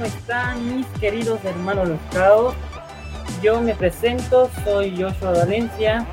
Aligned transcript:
¿cómo 0.00 0.14
están 0.14 0.78
mis 0.78 0.86
queridos 0.98 1.44
hermanos 1.44 1.90
los? 1.90 2.54
Yo 3.42 3.60
me 3.60 3.74
presento, 3.74 4.48
soy 4.64 4.92
Joshua 4.92 5.32
Valencia, 5.32 6.06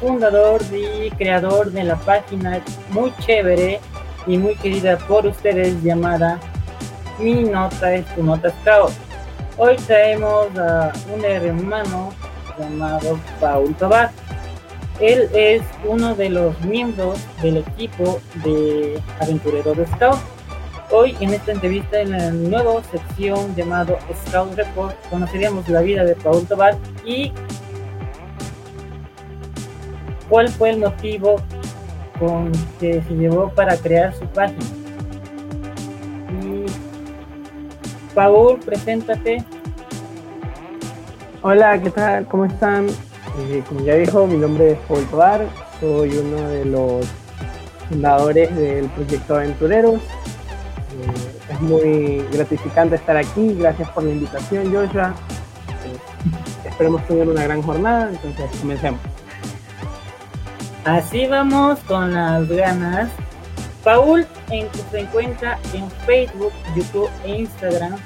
fundador 0.00 0.62
y 0.70 1.10
creador 1.10 1.72
de 1.72 1.82
la 1.82 1.96
página 1.96 2.62
muy 2.90 3.12
chévere 3.18 3.80
y 4.28 4.38
muy 4.38 4.54
querida 4.54 4.98
por 4.98 5.26
ustedes 5.26 5.82
llamada 5.82 6.38
Mi 7.18 7.42
Nota 7.42 7.92
es 7.92 8.06
tu 8.14 8.22
Nota 8.22 8.50
Scout. 8.60 8.92
Hoy 9.56 9.74
traemos 9.78 10.56
a 10.56 10.92
un 11.12 11.24
hermano 11.24 12.12
llamado 12.56 13.18
Paul 13.40 13.74
Tobar. 13.74 14.12
Él 15.00 15.28
es 15.34 15.62
uno 15.84 16.14
de 16.14 16.30
los 16.30 16.60
miembros 16.60 17.18
del 17.42 17.56
equipo 17.56 18.20
de 18.44 19.02
Aventureros 19.18 19.76
de 19.76 19.86
Scout 19.88 20.37
Hoy 20.90 21.14
en 21.20 21.34
esta 21.34 21.52
entrevista 21.52 22.00
en 22.00 22.12
la 22.12 22.30
nueva 22.30 22.82
sección 22.84 23.54
llamado 23.54 23.98
Scout 24.26 24.54
Report 24.54 24.96
conoceríamos 25.10 25.68
la 25.68 25.82
vida 25.82 26.02
de 26.02 26.14
Paul 26.14 26.46
Tobar 26.46 26.78
y 27.04 27.30
cuál 30.30 30.48
fue 30.48 30.70
el 30.70 30.78
motivo 30.78 31.36
con 32.18 32.50
que 32.80 33.02
se 33.02 33.14
llevó 33.14 33.50
para 33.50 33.76
crear 33.76 34.14
su 34.14 34.24
página. 34.28 34.64
Paul, 38.14 38.58
preséntate. 38.58 39.44
Hola, 41.42 41.80
¿qué 41.82 41.90
tal? 41.90 42.26
¿Cómo 42.26 42.46
están? 42.46 42.88
Eh, 42.88 43.62
como 43.68 43.80
ya 43.80 43.94
dijo, 43.94 44.26
mi 44.26 44.38
nombre 44.38 44.72
es 44.72 44.78
Paul 44.88 45.04
Tobar, 45.04 45.46
soy 45.80 46.16
uno 46.16 46.48
de 46.48 46.64
los 46.64 47.06
fundadores 47.90 48.56
del 48.56 48.86
proyecto 48.86 49.36
Aventureros 49.36 50.00
muy 51.60 52.24
gratificante 52.32 52.96
estar 52.96 53.16
aquí. 53.16 53.54
Gracias 53.54 53.88
por 53.90 54.04
la 54.04 54.10
invitación, 54.10 54.72
Joshua. 54.72 55.14
Esperemos 56.64 57.04
tener 57.06 57.28
una 57.28 57.42
gran 57.44 57.62
jornada, 57.62 58.10
entonces 58.10 58.44
comencemos. 58.60 59.00
Así 60.84 61.26
vamos 61.26 61.78
con 61.80 62.14
las 62.14 62.48
ganas. 62.48 63.10
Paul 63.84 64.26
en, 64.50 64.68
se 64.90 65.00
encuentra 65.00 65.58
en 65.72 65.90
Facebook, 66.06 66.52
YouTube 66.74 67.10
e 67.24 67.40
Instagram. 67.40 67.96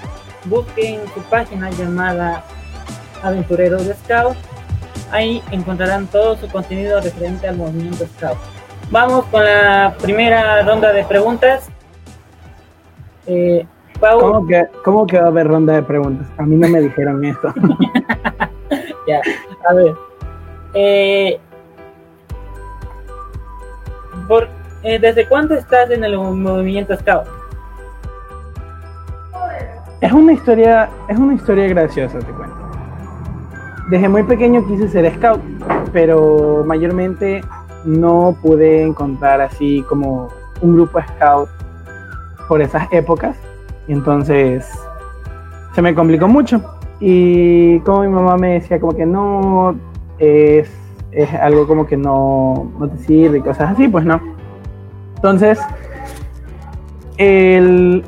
Busquen 0.47 1.00
su 1.14 1.20
página 1.22 1.70
llamada 1.70 2.44
Aventureros 3.22 3.87
de 3.87 3.94
Scout. 3.94 4.37
Ahí 5.11 5.42
encontrarán 5.50 6.06
todo 6.06 6.37
su 6.37 6.48
contenido 6.48 7.00
referente 7.00 7.47
al 7.47 7.56
movimiento 7.56 8.06
Scout. 8.16 8.39
Vamos 8.91 9.25
con 9.27 9.44
la 9.44 9.94
primera 10.00 10.62
ronda 10.62 10.92
de 10.92 11.05
preguntas. 11.05 11.72
Eh, 13.27 13.67
¿Cómo, 14.01 14.47
que, 14.47 14.67
¿Cómo 14.84 15.06
que 15.06 15.19
va 15.19 15.27
a 15.27 15.28
haber 15.28 15.47
ronda 15.47 15.75
de 15.75 15.83
preguntas? 15.83 16.27
A 16.39 16.42
mí 16.42 16.56
no 16.56 16.69
me 16.69 16.81
dijeron 16.81 17.25
esto. 17.25 17.55
ya, 19.06 19.20
a 19.69 19.75
ver. 19.75 19.95
Eh, 20.75 21.39
por, 24.27 24.48
eh, 24.83 24.98
¿Desde 24.98 25.28
cuándo 25.28 25.55
estás 25.55 25.91
en 25.91 26.03
el 26.03 26.17
movimiento 26.17 26.97
Scout? 26.97 27.27
Es 30.00 30.12
una 30.12 30.33
historia, 30.33 30.91
es 31.09 31.17
una 31.17 31.34
historia 31.34 31.69
graciosa, 31.69 32.19
te 32.19 32.33
cuento. 32.33 32.56
Desde 33.89 34.09
muy 34.09 34.25
pequeño 34.25 34.67
quise 34.67 34.89
ser 34.89 35.15
scout, 35.15 35.41
pero 35.93 36.65
mayormente 36.66 37.41
no 37.84 38.37
pude 38.43 38.83
encontrar 38.83 39.41
así 39.41 39.84
como 39.89 40.28
un 40.60 40.75
grupo 40.75 41.00
scout 41.03 41.49
por 42.48 42.60
esas 42.60 42.86
épocas. 42.92 43.36
Y 43.88 43.92
entonces 43.92 44.69
se 45.75 45.82
me 45.82 45.94
complicó 45.94 46.28
mucho. 46.28 46.62
Y 47.00 47.80
como 47.80 48.03
mi 48.03 48.08
mamá 48.08 48.36
me 48.36 48.54
decía 48.54 48.78
como 48.78 48.94
que 48.94 49.06
no, 49.06 49.75
es, 50.19 50.70
es 51.10 51.34
algo 51.34 51.66
como 51.66 51.86
que 51.86 51.97
no, 51.97 52.70
no 52.78 52.88
te 52.88 52.98
sirve 52.98 53.41
cosas 53.41 53.72
así, 53.72 53.88
pues 53.88 54.04
no. 54.04 54.20
Entonces, 55.16 55.58
el, 57.16 58.04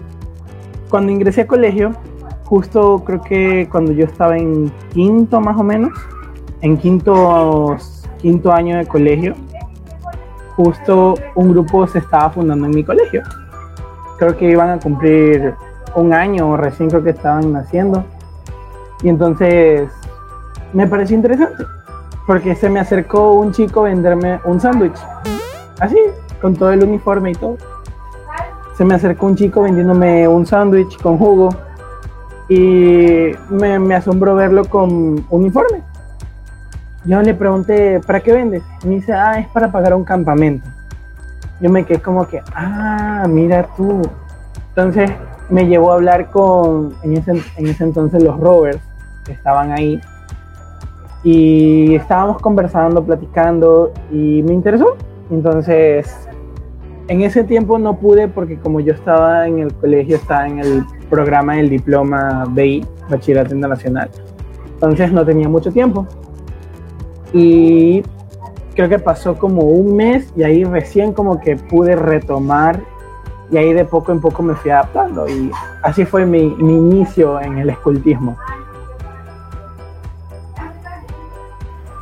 cuando 0.88 1.12
ingresé 1.12 1.42
a 1.42 1.46
colegio, 1.46 1.92
justo 2.44 3.02
creo 3.04 3.20
que 3.22 3.68
cuando 3.70 3.92
yo 3.92 4.04
estaba 4.04 4.36
en 4.36 4.70
quinto 4.92 5.40
más 5.40 5.58
o 5.58 5.64
menos, 5.64 5.92
en 6.60 6.76
quinto, 6.76 7.76
quinto 8.18 8.52
año 8.52 8.78
de 8.78 8.86
colegio, 8.86 9.34
justo 10.56 11.14
un 11.34 11.50
grupo 11.50 11.86
se 11.86 11.98
estaba 11.98 12.30
fundando 12.30 12.66
en 12.66 12.74
mi 12.74 12.84
colegio 12.84 13.22
creo 14.18 14.36
que 14.36 14.50
iban 14.50 14.70
a 14.70 14.78
cumplir 14.78 15.54
un 15.94 16.12
año 16.12 16.56
recién 16.56 16.88
creo 16.88 17.02
que 17.02 17.10
estaban 17.10 17.52
naciendo. 17.52 18.04
Y 19.02 19.08
entonces 19.08 19.90
me 20.72 20.86
pareció 20.86 21.16
interesante, 21.16 21.64
porque 22.26 22.54
se 22.54 22.68
me 22.68 22.80
acercó 22.80 23.32
un 23.32 23.52
chico 23.52 23.80
a 23.80 23.84
venderme 23.84 24.40
un 24.44 24.60
sándwich, 24.60 24.96
así, 25.78 25.98
con 26.40 26.54
todo 26.54 26.72
el 26.72 26.82
uniforme 26.82 27.32
y 27.32 27.34
todo. 27.34 27.56
Se 28.76 28.84
me 28.84 28.94
acercó 28.94 29.26
un 29.26 29.36
chico 29.36 29.62
vendiéndome 29.62 30.26
un 30.26 30.46
sándwich 30.46 31.00
con 31.00 31.16
jugo 31.16 31.50
y 32.48 33.30
me, 33.50 33.78
me 33.78 33.94
asombró 33.94 34.34
verlo 34.34 34.64
con 34.64 35.24
uniforme. 35.30 35.82
Yo 37.04 37.20
le 37.22 37.34
pregunté, 37.34 38.00
¿para 38.00 38.20
qué 38.20 38.32
vendes? 38.32 38.62
Y 38.82 38.88
me 38.88 38.94
dice, 38.96 39.12
ah, 39.12 39.38
es 39.38 39.46
para 39.48 39.70
pagar 39.70 39.94
un 39.94 40.04
campamento 40.04 40.73
yo 41.64 41.70
me 41.70 41.86
quedé 41.86 41.98
como 41.98 42.28
que, 42.28 42.42
ah, 42.54 43.24
mira 43.26 43.66
tú. 43.74 44.02
Entonces 44.68 45.10
me 45.48 45.66
llevó 45.66 45.92
a 45.92 45.94
hablar 45.94 46.30
con, 46.30 46.92
en 47.02 47.16
ese, 47.16 47.42
en 47.56 47.66
ese 47.66 47.84
entonces, 47.84 48.22
los 48.22 48.38
rovers 48.38 48.82
que 49.24 49.32
estaban 49.32 49.72
ahí. 49.72 49.98
Y 51.22 51.94
estábamos 51.94 52.42
conversando, 52.42 53.02
platicando 53.02 53.94
y 54.12 54.42
me 54.42 54.52
interesó. 54.52 54.98
Entonces, 55.30 56.28
en 57.08 57.22
ese 57.22 57.44
tiempo 57.44 57.78
no 57.78 57.96
pude 57.96 58.28
porque 58.28 58.58
como 58.58 58.80
yo 58.80 58.92
estaba 58.92 59.48
en 59.48 59.60
el 59.60 59.72
colegio, 59.72 60.16
estaba 60.16 60.46
en 60.46 60.58
el 60.58 60.84
programa 61.08 61.54
del 61.54 61.70
diploma 61.70 62.44
BI, 62.50 62.86
Bachillerato 63.08 63.54
Internacional. 63.54 64.10
Entonces 64.74 65.10
no 65.12 65.24
tenía 65.24 65.48
mucho 65.48 65.72
tiempo. 65.72 66.06
Y 67.32 68.02
creo 68.74 68.88
que 68.88 68.98
pasó 68.98 69.36
como 69.36 69.62
un 69.62 69.96
mes 69.96 70.32
y 70.36 70.42
ahí 70.42 70.64
recién 70.64 71.12
como 71.12 71.40
que 71.40 71.56
pude 71.56 71.96
retomar 71.96 72.80
y 73.50 73.56
ahí 73.56 73.72
de 73.72 73.84
poco 73.84 74.12
en 74.12 74.20
poco 74.20 74.42
me 74.42 74.54
fui 74.54 74.70
adaptando 74.70 75.28
y 75.28 75.50
así 75.82 76.04
fue 76.04 76.26
mi, 76.26 76.42
inicio 76.42 77.40
en 77.40 77.58
el 77.58 77.70
escultismo. 77.70 78.36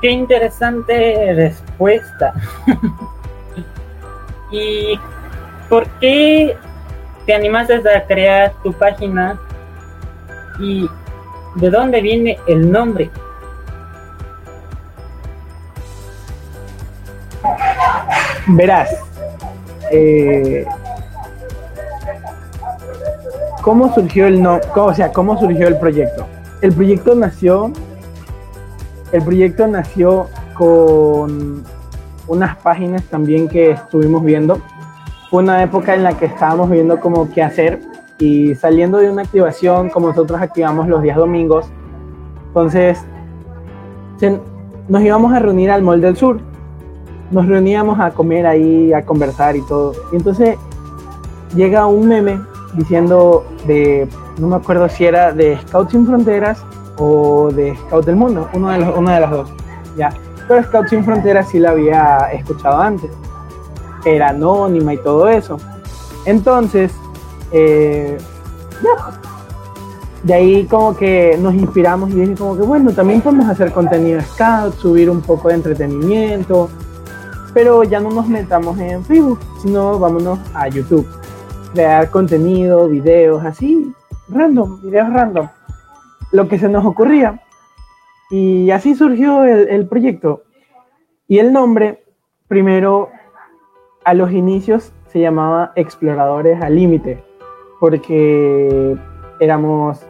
Qué 0.00 0.11
interesante 0.11 1.32
respuesta. 1.34 2.32
¿Y 4.50 4.99
por 5.69 5.87
qué 6.00 6.56
te 7.27 7.34
animaste 7.34 7.75
a 7.88 8.06
crear 8.06 8.53
tu 8.62 8.72
página? 8.72 9.38
¿Y 10.59 10.88
de 11.56 11.71
dónde 11.71 12.00
viene 12.00 12.38
el 12.47 12.71
nombre? 12.71 13.11
Verás, 18.49 18.91
eh, 19.93 20.67
¿cómo 23.63 23.95
surgió 23.95 24.27
el 24.27 24.43
no, 24.43 24.59
o 24.75 24.94
sea, 24.94 25.12
cómo 25.12 25.39
surgió 25.39 25.69
el 25.69 25.79
proyecto? 25.79 26.27
El 26.61 26.73
proyecto 26.73 27.15
nació, 27.15 27.73
el 29.12 29.23
proyecto 29.23 29.67
nació 29.69 30.29
con 30.55 31.62
unas 32.27 32.56
páginas 32.59 33.05
también 33.05 33.49
que 33.49 33.71
estuvimos 33.71 34.25
viendo. 34.25 34.61
Fue 35.31 35.43
una 35.43 35.62
época 35.62 35.95
en 35.95 36.03
la 36.03 36.17
que 36.17 36.27
estábamos 36.27 36.69
viendo 36.69 36.99
como 36.99 37.31
qué 37.31 37.43
hacer 37.43 37.81
y 38.19 38.56
saliendo 38.56 38.99
de 38.99 39.09
una 39.09 39.23
activación 39.23 39.88
como 39.88 40.09
nosotros 40.09 40.41
activamos 40.41 40.88
los 40.88 41.00
días 41.00 41.17
domingos. 41.17 41.67
Entonces, 42.49 43.05
nos 44.88 45.03
íbamos 45.03 45.33
a 45.33 45.38
reunir 45.38 45.71
al 45.71 45.83
Mall 45.83 46.00
del 46.00 46.17
Sur 46.17 46.51
nos 47.32 47.46
reuníamos 47.46 47.99
a 47.99 48.11
comer 48.11 48.46
ahí, 48.46 48.93
a 48.93 49.05
conversar 49.05 49.56
y 49.56 49.62
todo. 49.62 49.94
Y 50.12 50.17
entonces 50.17 50.56
llega 51.55 51.87
un 51.87 52.06
meme 52.06 52.40
diciendo 52.75 53.44
de, 53.67 54.08
no 54.38 54.49
me 54.49 54.56
acuerdo 54.56 54.88
si 54.88 55.05
era 55.05 55.32
de 55.32 55.58
Scouts 55.67 55.93
Sin 55.93 56.06
Fronteras 56.06 56.62
o 56.99 57.50
de 57.50 57.75
Scout 57.76 58.05
del 58.05 58.17
Mundo, 58.17 58.49
uno 58.52 58.70
de 58.70 58.79
los, 58.79 58.96
una 58.96 59.14
de 59.14 59.20
las 59.20 59.31
dos. 59.31 59.52
Ya. 59.96 60.12
Pero 60.46 60.62
Scouts 60.62 60.90
Sin 60.90 61.05
Fronteras 61.05 61.49
sí 61.49 61.58
la 61.58 61.70
había 61.70 62.29
escuchado 62.32 62.81
antes. 62.81 63.11
Era 64.05 64.28
anónima 64.28 64.94
y 64.94 64.99
todo 64.99 65.28
eso. 65.28 65.56
Entonces, 66.26 66.93
eh, 67.52 68.19
ya. 68.82 69.19
De 70.23 70.35
ahí 70.35 70.67
como 70.67 70.96
que 70.96 71.37
nos 71.40 71.52
inspiramos 71.55 72.11
y 72.11 72.14
dije 72.14 72.37
como 72.37 72.56
que 72.56 72.62
bueno, 72.62 72.93
también 72.93 73.20
podemos 73.20 73.49
hacer 73.49 73.73
contenido 73.73 74.20
Scout, 74.20 74.75
subir 74.78 75.11
un 75.11 75.20
poco 75.20 75.49
de 75.49 75.55
entretenimiento, 75.55 76.70
pero 77.54 77.84
ya 77.84 78.00
no 78.00 78.10
nos 78.10 78.28
metamos 78.28 78.78
en 78.78 79.04
Facebook, 79.04 79.38
sino 79.62 79.99
vámonos 79.99 80.38
a 80.54 80.69
YouTube. 80.69 81.06
crear 81.72 82.10
contenido, 82.10 82.88
videos, 82.88 83.44
así, 83.44 83.94
random, 84.28 84.82
videos 84.82 85.10
random, 85.12 85.49
lo 86.31 86.49
que 86.49 86.58
se 86.58 86.69
nos 86.69 86.84
ocurría. 86.84 87.40
Y 88.31 88.70
así 88.70 88.94
surgió 88.94 89.44
el, 89.44 89.69
el 89.69 89.87
proyecto. 89.87 90.43
Y 91.28 91.38
el 91.38 91.52
nombre, 91.52 92.04
primero, 92.49 93.08
a 94.04 94.14
los 94.14 94.32
inicios 94.32 94.93
se 95.06 95.20
llamaba 95.20 95.72
Exploradores 95.76 96.60
al 96.62 96.75
Límite, 96.75 97.22
porque 97.81 98.96
éramos 99.40 100.00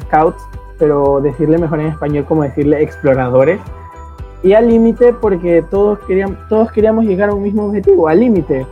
scouts, 0.00 0.42
pero 0.78 1.20
decirle 1.20 1.58
mejor 1.58 1.80
en 1.80 1.86
español 1.88 2.24
como 2.24 2.42
decirle 2.42 2.82
exploradores. 2.82 3.60
Y 4.44 4.52
al 4.52 4.68
límite 4.68 5.14
porque 5.14 5.64
todos 5.70 5.98
queríamos, 6.00 6.36
todos 6.50 6.70
queríamos 6.70 7.06
llegar 7.06 7.30
a 7.30 7.34
un 7.34 7.42
mismo 7.42 7.64
objetivo, 7.64 8.08
al 8.08 8.20
límite. 8.20 8.66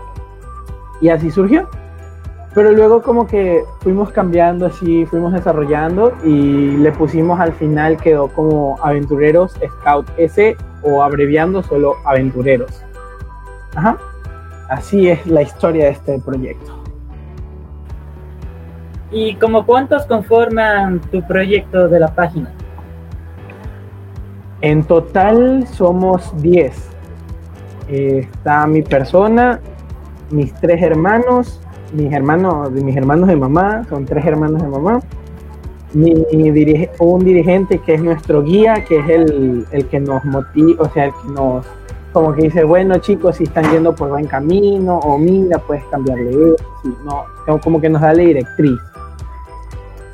Y 1.00 1.08
así 1.08 1.30
surgió. 1.30 1.66
Pero 2.54 2.72
luego 2.72 3.00
como 3.00 3.26
que 3.26 3.64
fuimos 3.80 4.10
cambiando 4.10 4.66
así, 4.66 5.06
fuimos 5.06 5.32
desarrollando 5.32 6.12
y 6.22 6.76
le 6.76 6.92
pusimos 6.92 7.40
al 7.40 7.54
final 7.54 7.96
quedó 7.96 8.28
como 8.28 8.78
Aventureros 8.82 9.56
Scout 9.66 10.06
S 10.18 10.54
o 10.82 11.02
abreviando 11.02 11.62
solo 11.62 11.94
Aventureros. 12.04 12.84
Ajá. 13.74 13.96
Así 14.68 15.08
es 15.08 15.26
la 15.26 15.40
historia 15.40 15.86
de 15.86 15.92
este 15.92 16.18
proyecto. 16.18 16.82
¿Y 19.10 19.36
como 19.36 19.64
cuántos 19.64 20.04
conforman 20.04 21.00
tu 21.10 21.26
proyecto 21.26 21.88
de 21.88 21.98
la 21.98 22.14
página? 22.14 22.52
En 24.62 24.84
total 24.84 25.66
somos 25.66 26.32
10. 26.40 26.72
Eh, 27.88 28.28
está 28.32 28.66
mi 28.66 28.82
persona, 28.82 29.60
mis 30.30 30.54
tres 30.54 30.80
hermanos, 30.80 31.60
mis 31.92 32.12
hermanos, 32.12 32.70
mis 32.70 32.96
hermanos 32.96 33.28
de 33.28 33.36
mamá, 33.36 33.84
son 33.88 34.06
tres 34.06 34.24
hermanos 34.24 34.62
de 34.62 34.68
mamá, 34.68 35.00
mi, 35.92 36.14
un 37.00 37.24
dirigente 37.24 37.78
que 37.78 37.94
es 37.94 38.02
nuestro 38.02 38.42
guía, 38.42 38.84
que 38.84 39.00
es 39.00 39.08
el, 39.08 39.66
el 39.72 39.86
que 39.86 40.00
nos 40.00 40.24
motiva, 40.24 40.84
o 40.84 40.88
sea, 40.90 41.06
el 41.06 41.12
que 41.12 41.28
nos 41.28 41.66
como 42.12 42.34
que 42.34 42.42
dice, 42.42 42.62
bueno 42.64 42.98
chicos, 42.98 43.36
si 43.36 43.44
están 43.44 43.70
yendo 43.72 43.94
por 43.94 44.10
buen 44.10 44.26
camino, 44.26 44.98
o 44.98 45.18
mira, 45.18 45.58
puedes 45.58 45.84
cambiarle 45.84 46.54
eso, 46.54 46.64
no, 47.04 47.58
como 47.60 47.80
que 47.80 47.88
nos 47.88 48.02
da 48.02 48.12
la 48.12 48.22
directriz. 48.22 48.78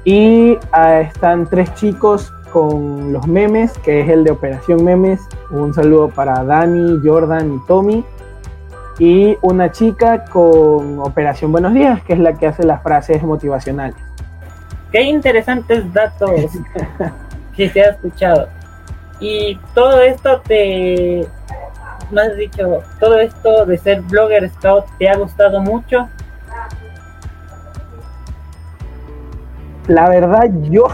Y 0.04 0.56
ah, 0.72 1.00
están 1.00 1.46
tres 1.50 1.74
chicos 1.74 2.32
con 2.58 3.12
los 3.12 3.28
memes, 3.28 3.78
que 3.78 4.00
es 4.00 4.08
el 4.08 4.24
de 4.24 4.32
Operación 4.32 4.82
Memes. 4.84 5.20
Un 5.52 5.72
saludo 5.72 6.08
para 6.08 6.42
Dani, 6.42 6.98
Jordan 7.04 7.54
y 7.54 7.66
Tommy. 7.68 8.04
Y 8.98 9.38
una 9.42 9.70
chica 9.70 10.24
con 10.24 10.98
Operación 10.98 11.52
Buenos 11.52 11.72
Días, 11.72 12.02
que 12.02 12.14
es 12.14 12.18
la 12.18 12.32
que 12.34 12.48
hace 12.48 12.64
las 12.64 12.82
frases 12.82 13.22
motivacionales. 13.22 13.94
Qué 14.90 15.02
interesantes 15.02 15.92
datos 15.92 16.30
que 17.56 17.68
se 17.68 17.80
ha 17.80 17.90
escuchado. 17.90 18.48
Y 19.20 19.56
todo 19.72 20.02
esto 20.02 20.40
te, 20.40 21.20
has 21.20 22.36
dicho, 22.36 22.80
todo 22.98 23.20
esto 23.20 23.66
de 23.66 23.78
ser 23.78 24.00
blogger 24.00 24.50
scout 24.50 24.84
te 24.98 25.08
ha 25.08 25.16
gustado 25.16 25.60
mucho. 25.60 26.08
La 29.86 30.08
verdad, 30.08 30.50
yo, 30.62 30.88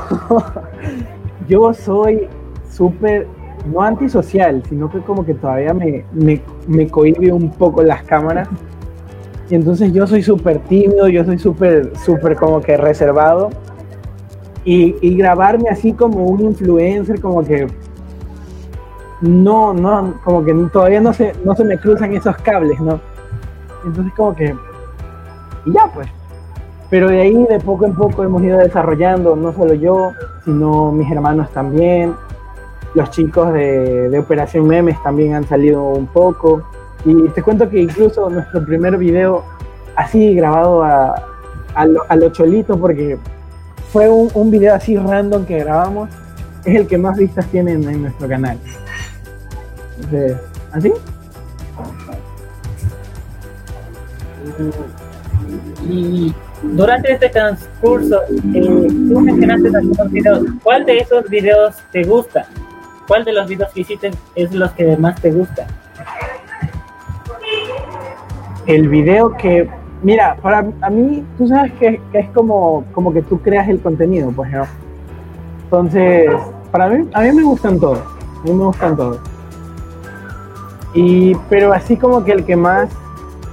yo 1.48 1.72
soy 1.74 2.28
súper, 2.70 3.26
no 3.72 3.82
antisocial, 3.82 4.62
sino 4.68 4.90
que 4.90 5.00
como 5.00 5.24
que 5.24 5.34
todavía 5.34 5.74
me, 5.74 6.04
me, 6.12 6.40
me 6.66 6.88
cohibe 6.88 7.32
un 7.32 7.50
poco 7.50 7.82
las 7.82 8.02
cámaras. 8.04 8.48
Y 9.50 9.54
entonces 9.54 9.92
yo 9.92 10.06
soy 10.06 10.22
súper 10.22 10.58
tímido, 10.60 11.08
yo 11.08 11.24
soy 11.24 11.38
súper, 11.38 11.92
súper 11.98 12.36
como 12.36 12.60
que 12.60 12.76
reservado. 12.76 13.50
Y, 14.64 14.96
y, 15.02 15.14
grabarme 15.14 15.68
así 15.68 15.92
como 15.92 16.24
un 16.24 16.40
influencer, 16.40 17.20
como 17.20 17.44
que 17.44 17.66
no, 19.20 19.74
no, 19.74 20.14
como 20.24 20.42
que 20.42 20.54
todavía 20.72 21.02
no 21.02 21.12
se, 21.12 21.34
no 21.44 21.54
se 21.54 21.64
me 21.64 21.76
cruzan 21.76 22.14
esos 22.14 22.34
cables, 22.38 22.80
¿no? 22.80 22.98
Entonces 23.84 24.14
como 24.14 24.34
que, 24.34 24.54
y 25.66 25.72
ya 25.72 25.86
pues. 25.92 26.08
Pero 26.90 27.08
de 27.08 27.20
ahí 27.20 27.46
de 27.48 27.58
poco 27.60 27.86
en 27.86 27.94
poco 27.94 28.22
hemos 28.22 28.42
ido 28.42 28.58
desarrollando, 28.58 29.34
no 29.36 29.52
solo 29.52 29.74
yo, 29.74 30.12
sino 30.44 30.92
mis 30.92 31.10
hermanos 31.10 31.50
también. 31.52 32.14
Los 32.94 33.10
chicos 33.10 33.52
de, 33.52 34.16
Operación 34.18 34.66
Memes 34.66 35.02
también 35.02 35.34
han 35.34 35.46
salido 35.48 35.82
un 35.82 36.06
poco. 36.06 36.62
Y 37.04 37.28
te 37.28 37.42
cuento 37.42 37.68
que 37.68 37.80
incluso 37.80 38.30
nuestro 38.30 38.64
primer 38.64 38.96
video, 38.96 39.44
así 39.96 40.34
grabado 40.34 40.82
a, 40.82 41.22
a, 41.74 41.86
lo, 41.86 42.32
porque 42.80 43.18
fue 43.92 44.08
un, 44.08 44.50
video 44.50 44.74
así 44.74 44.96
random 44.96 45.44
que 45.44 45.58
grabamos, 45.58 46.08
es 46.64 46.76
el 46.76 46.86
que 46.86 46.96
más 46.96 47.16
vistas 47.18 47.46
tiene 47.46 47.72
en 47.72 48.02
nuestro 48.02 48.28
canal 48.28 48.58
de 50.10 50.36
¿Así? 50.72 50.92
Y 55.88 56.34
durante 56.72 57.12
este 57.12 57.28
transcurso, 57.28 58.20
eh, 58.54 58.88
tú 58.88 59.20
mencionaste 59.20 59.68
algunos 59.68 60.10
videos. 60.10 60.44
¿Cuál 60.62 60.84
de 60.84 60.98
esos 60.98 61.28
videos 61.28 61.76
te 61.92 62.02
gusta? 62.04 62.46
¿Cuál 63.06 63.24
de 63.24 63.32
los 63.32 63.48
videos 63.48 63.72
que 63.72 63.80
hiciste 63.82 64.10
es 64.34 64.52
los 64.52 64.70
que 64.72 64.96
más 64.96 65.20
te 65.20 65.30
gusta? 65.30 65.66
El 68.66 68.88
video 68.88 69.36
que, 69.36 69.68
mira, 70.02 70.36
para 70.40 70.66
a 70.80 70.90
mí, 70.90 71.24
tú 71.36 71.46
sabes 71.46 71.72
que, 71.74 72.00
que 72.10 72.18
es 72.20 72.30
como, 72.30 72.84
como 72.92 73.12
que 73.12 73.22
tú 73.22 73.40
creas 73.40 73.68
el 73.68 73.80
contenido, 73.80 74.30
pues, 74.32 74.50
¿no? 74.50 74.66
Entonces, 75.64 76.30
para 76.70 76.88
mí, 76.88 77.08
a 77.12 77.20
mí 77.22 77.32
me 77.32 77.42
gustan 77.42 77.78
todos. 77.78 77.98
A 78.00 78.44
mí 78.44 78.52
me 78.52 78.64
gustan 78.64 78.96
todos. 78.96 79.20
Y, 80.94 81.34
pero 81.50 81.72
así 81.72 81.96
como 81.96 82.24
que 82.24 82.32
el 82.32 82.44
que 82.44 82.56
más, 82.56 82.88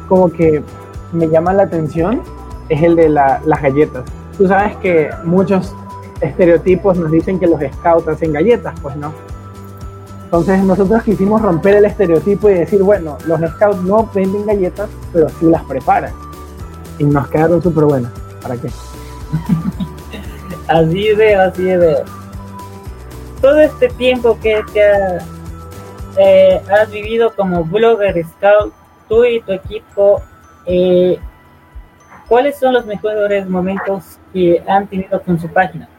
como 0.07 0.31
que 0.31 0.63
me 1.11 1.27
llama 1.27 1.53
la 1.53 1.63
atención 1.63 2.21
es 2.71 2.81
el 2.81 2.95
de 2.95 3.09
las 3.09 3.61
galletas. 3.61 4.05
Tú 4.37 4.47
sabes 4.47 4.75
que 4.77 5.09
muchos 5.23 5.75
estereotipos 6.21 6.97
nos 6.97 7.11
dicen 7.11 7.39
que 7.39 7.47
los 7.47 7.59
scouts 7.59 8.07
hacen 8.07 8.31
galletas, 8.31 8.73
pues 8.81 8.95
no. 8.95 9.11
Entonces 10.23 10.63
nosotros 10.63 11.03
quisimos 11.03 11.41
romper 11.41 11.75
el 11.75 11.85
estereotipo 11.85 12.49
y 12.49 12.53
decir, 12.53 12.81
bueno, 12.81 13.17
los 13.25 13.41
scouts 13.41 13.81
no 13.83 14.09
venden 14.13 14.45
galletas, 14.45 14.89
pero 15.11 15.27
sí 15.27 15.47
las 15.47 15.63
preparan. 15.65 16.13
Y 16.97 17.03
nos 17.03 17.27
quedaron 17.27 17.61
súper 17.61 17.83
buenas. 17.83 18.11
¿Para 18.41 18.55
qué? 18.55 18.69
así 20.67 21.09
de, 21.09 21.35
así 21.35 21.63
de. 21.63 21.97
Todo 23.41 23.59
este 23.59 23.89
tiempo 23.89 24.37
que 24.41 24.61
eh, 26.17 26.61
has 26.71 26.89
vivido 26.89 27.33
como 27.35 27.65
blogger 27.65 28.23
scout, 28.25 28.73
tú 29.09 29.25
y 29.25 29.41
tu 29.41 29.51
equipo, 29.51 30.21
eh, 30.65 31.19
¿cuáles 32.31 32.57
son 32.57 32.73
los 32.73 32.85
mejores 32.85 33.45
momentos 33.45 34.17
que 34.31 34.63
han 34.65 34.87
tenido 34.87 35.21
con 35.21 35.37
su 35.37 35.49
página? 35.49 35.89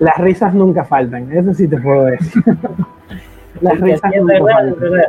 Las 0.00 0.18
risas 0.18 0.52
nunca 0.52 0.84
faltan, 0.84 1.30
eso 1.30 1.54
sí 1.54 1.68
te 1.68 1.78
puedo 1.78 2.06
decir. 2.06 2.42
Las 3.60 3.80
risas 3.80 4.10
nunca 4.16 4.34
faltan. 4.52 5.00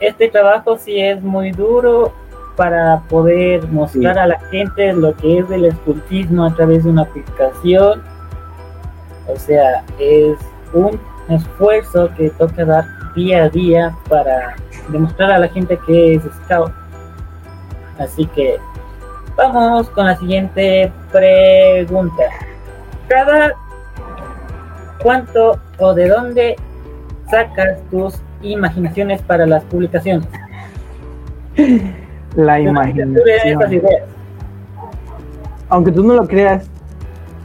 Este 0.00 0.28
trabajo 0.28 0.76
sí 0.76 1.00
es 1.00 1.22
muy 1.22 1.50
duro 1.52 2.12
para 2.56 3.00
poder 3.08 3.66
mostrar 3.68 4.18
a 4.18 4.26
la 4.26 4.38
gente 4.50 4.92
lo 4.92 5.16
que 5.16 5.38
es 5.38 5.50
el 5.50 5.64
escultismo 5.64 6.44
a 6.44 6.54
través 6.54 6.84
de 6.84 6.90
una 6.90 7.02
aplicación. 7.02 8.02
O 9.28 9.36
sea, 9.36 9.82
es 9.98 10.36
un 10.74 11.00
esfuerzo 11.30 12.10
que 12.14 12.28
toca 12.28 12.66
dar 12.66 12.84
día 13.14 13.44
a 13.44 13.48
día 13.48 13.96
para 14.10 14.56
demostrar 14.90 15.30
a 15.30 15.38
la 15.38 15.48
gente 15.48 15.78
que 15.86 16.16
es 16.16 16.22
scout. 16.44 16.70
Así 17.98 18.26
que 18.26 18.56
vamos 19.36 19.88
con 19.90 20.06
la 20.06 20.16
siguiente 20.16 20.92
pregunta. 21.12 22.22
¿Cada 23.08 23.52
cuánto 25.02 25.58
o 25.78 25.94
de 25.94 26.08
dónde 26.08 26.56
sacas 27.30 27.80
tus 27.90 28.14
imaginaciones 28.42 29.22
para 29.22 29.46
las 29.46 29.64
publicaciones? 29.64 30.28
La 32.36 32.60
imaginación. 32.60 33.16
Aunque 35.68 35.90
tú 35.90 36.04
no 36.04 36.14
lo 36.14 36.26
creas, 36.28 36.68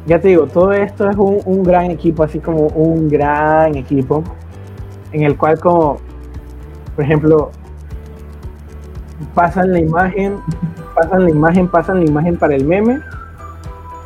ya 0.06 0.20
te 0.20 0.30
digo, 0.30 0.48
todo 0.48 0.74
esto 0.74 1.10
es 1.10 1.16
un, 1.18 1.64
gran 1.64 1.92
equipo, 1.92 2.24
así 2.24 2.40
como 2.40 2.68
un 2.68 3.08
gran 3.08 3.76
equipo, 3.76 4.24
en 5.12 5.24
el 5.24 5.38
cual 5.38 5.60
como, 5.60 5.98
por 6.96 7.06
ejemplo, 7.06 7.52
pasan 9.34 9.72
la 9.72 9.80
imagen, 9.80 10.38
pasan 10.96 11.24
la 11.24 11.30
imagen, 11.30 11.68
pasan 11.68 12.00
la 12.00 12.06
imagen 12.06 12.38
para 12.38 12.56
el 12.56 12.66
meme, 12.66 13.02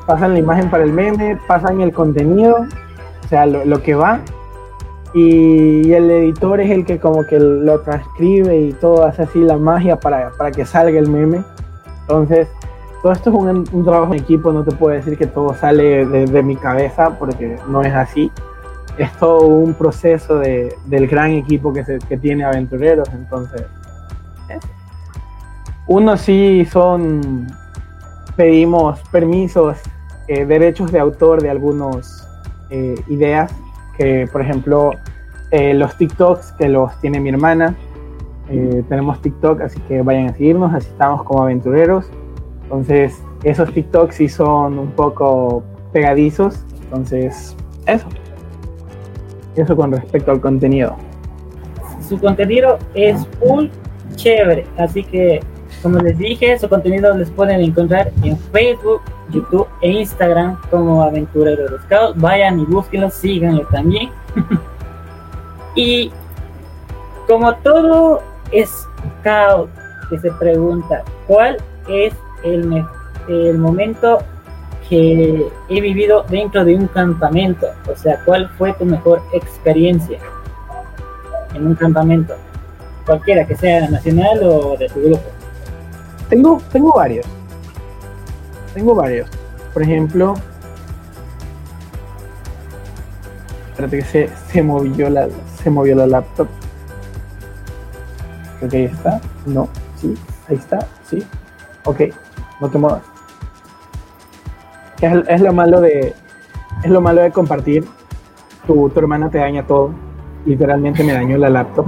pasan 0.06 0.34
la 0.34 0.40
imagen 0.40 0.70
para 0.70 0.84
el 0.84 0.94
meme, 0.94 1.40
pasan 1.48 1.82
el 1.82 1.94
contenido, 1.94 2.66
o 3.24 3.28
sea, 3.28 3.46
lo, 3.46 3.82
que 3.82 3.96
va, 3.96 4.20
y 5.14 5.92
el 5.94 6.12
editor 6.12 6.62
es 6.62 6.70
el 6.70 6.86
que 6.86 7.00
como 7.00 7.26
que 7.26 7.40
lo 7.40 7.82
transcribe 7.82 8.58
y 8.58 8.74
todo 8.74 9.06
hace 9.06 9.24
así 9.24 9.40
la 9.40 9.58
magia 9.58 10.00
para, 10.00 10.32
para 10.32 10.52
que 10.52 10.66
salga 10.66 11.00
el 11.00 11.10
meme. 11.10 11.44
Entonces, 12.02 12.48
todo 13.02 13.14
esto 13.14 13.30
es 13.30 13.36
un, 13.72 13.86
trabajo 13.86 14.14
en 14.14 14.20
equipo, 14.20 14.52
no 14.52 14.64
te 14.64 14.76
puedo 14.76 14.96
decir 14.96 15.18
que 15.18 15.28
todo 15.28 15.54
sale 15.54 16.06
de, 16.06 16.44
mi 16.44 16.56
cabeza 16.56 17.18
porque 17.18 17.58
no 17.68 17.82
es 17.82 17.94
así. 17.94 18.32
Es 18.98 19.12
todo 19.18 19.46
un 19.46 19.74
proceso 19.74 20.40
de, 20.40 20.76
del 20.86 21.08
gran 21.08 21.32
equipo 21.32 21.74
que, 21.74 21.84
se, 21.84 22.00
que 22.00 22.18
tiene 22.18 22.44
Aventureros, 22.44 23.10
entonces... 23.14 23.64
Uno 25.88 26.18
sí 26.18 26.66
son, 26.66 27.48
pedimos 28.36 29.00
permisos, 29.12 29.78
eh, 30.28 30.46
derechos 30.46 30.92
de 30.92 31.00
autor 31.00 31.42
de 31.42 31.52
algunas 31.52 32.28
eh, 32.72 32.96
ideas, 33.08 33.54
que 33.98 34.28
por 34.32 34.42
ejemplo 34.42 34.92
eh, 35.52 35.74
los 35.76 35.96
TikToks 35.98 36.54
que 36.54 36.68
los 36.68 37.00
tiene 37.02 37.20
mi 37.20 37.30
hermana, 37.30 37.76
tenemos 38.90 39.22
TikTok, 39.22 39.62
así 39.62 39.80
que 39.88 40.04
vayan 40.04 40.30
a 40.30 40.34
seguirnos, 40.34 40.72
así 40.72 40.88
estamos 40.88 41.24
como 41.24 41.42
aventureros. 41.42 42.06
Entonces, 42.62 43.20
esos 43.44 43.74
TikToks 43.74 44.16
sí 44.16 44.30
son 44.30 44.78
un 44.78 44.92
poco 44.92 45.64
pegadizos. 45.92 46.64
Entonces, 46.84 47.56
eso. 47.88 48.08
Eso 49.56 49.76
con 49.76 49.92
respecto 49.92 50.32
al 50.32 50.42
contenido. 50.42 50.96
Su 52.08 52.20
contenido 52.20 52.78
es 52.94 53.26
full 53.40 53.68
chévere, 54.16 54.66
así 54.78 55.04
que 55.04 55.40
como 55.82 56.00
les 56.00 56.18
dije, 56.18 56.58
su 56.60 56.68
contenido 56.68 57.16
les 57.16 57.30
pueden 57.30 57.62
encontrar 57.62 58.12
en 58.24 58.38
Facebook, 58.38 59.02
YouTube 59.30 59.68
e 59.82 59.92
Instagram 59.92 60.60
como 60.70 61.04
Aventurero 61.04 61.68
de. 61.68 62.14
Vayan 62.16 62.60
y 62.60 62.66
búsquenlo, 62.66 63.10
síganlo 63.10 63.66
también. 63.68 64.10
y 65.76 66.12
como 67.28 67.54
todo 67.56 68.22
Scout 68.66 69.70
que 70.10 70.20
se 70.20 70.32
pregunta, 70.32 71.04
¿cuál 71.28 71.58
es 71.88 72.14
el, 72.44 72.86
el 73.28 73.58
momento 73.58 74.20
que 74.88 75.48
he 75.70 75.82
vivido 75.82 76.24
dentro 76.30 76.64
de 76.64 76.76
un 76.76 76.88
campamento? 76.88 77.68
O 77.92 77.96
sea, 77.96 78.22
¿cuál 78.26 78.50
fue 78.58 78.74
tu 78.74 78.86
mejor 78.86 79.22
experiencia 79.34 80.20
en 81.54 81.68
un 81.68 81.76
campamento? 81.76 82.36
Cualquiera 83.06 83.46
que 83.46 83.56
sea 83.56 83.90
nacional 83.90 84.40
o 84.44 84.78
de 84.78 84.88
tu 84.90 85.02
grupo. 85.02 85.35
Tengo, 86.30 86.62
tengo 86.72 86.94
varios. 86.94 87.26
Tengo 88.74 88.96
varios. 88.96 89.30
Por 89.74 89.84
ejemplo, 89.84 90.34
espérate 93.70 93.98
que 93.98 94.06
se, 94.06 94.30
se 94.52 94.64
movió 94.64 95.10
la 95.10 95.28
se 95.62 95.70
movió 95.70 95.96
la 95.96 96.08
laptop. 96.08 96.48
Ahí 98.72 98.86
está. 98.86 99.22
No, 99.46 99.70
sí, 99.96 100.16
ahí 100.50 100.56
está, 100.56 100.88
sí. 101.04 101.24
Ok, 101.86 102.02
no 102.60 102.70
te 102.70 102.78
muevas. 102.78 103.02
Es, 105.02 105.42
lo 105.42 105.54
malo 105.54 105.82
de 105.82 106.16
es 106.84 106.90
lo 106.90 107.02
malo 107.02 107.22
de 107.22 107.32
compartir. 107.32 107.86
Tu, 108.66 108.90
tu 108.90 109.00
hermana 109.00 109.30
te 109.30 109.38
daña 109.38 109.68
todo. 109.68 109.92
Literalmente 110.46 111.04
me 111.04 111.14
dañó 111.14 111.38
la 111.38 111.50
laptop 111.50 111.86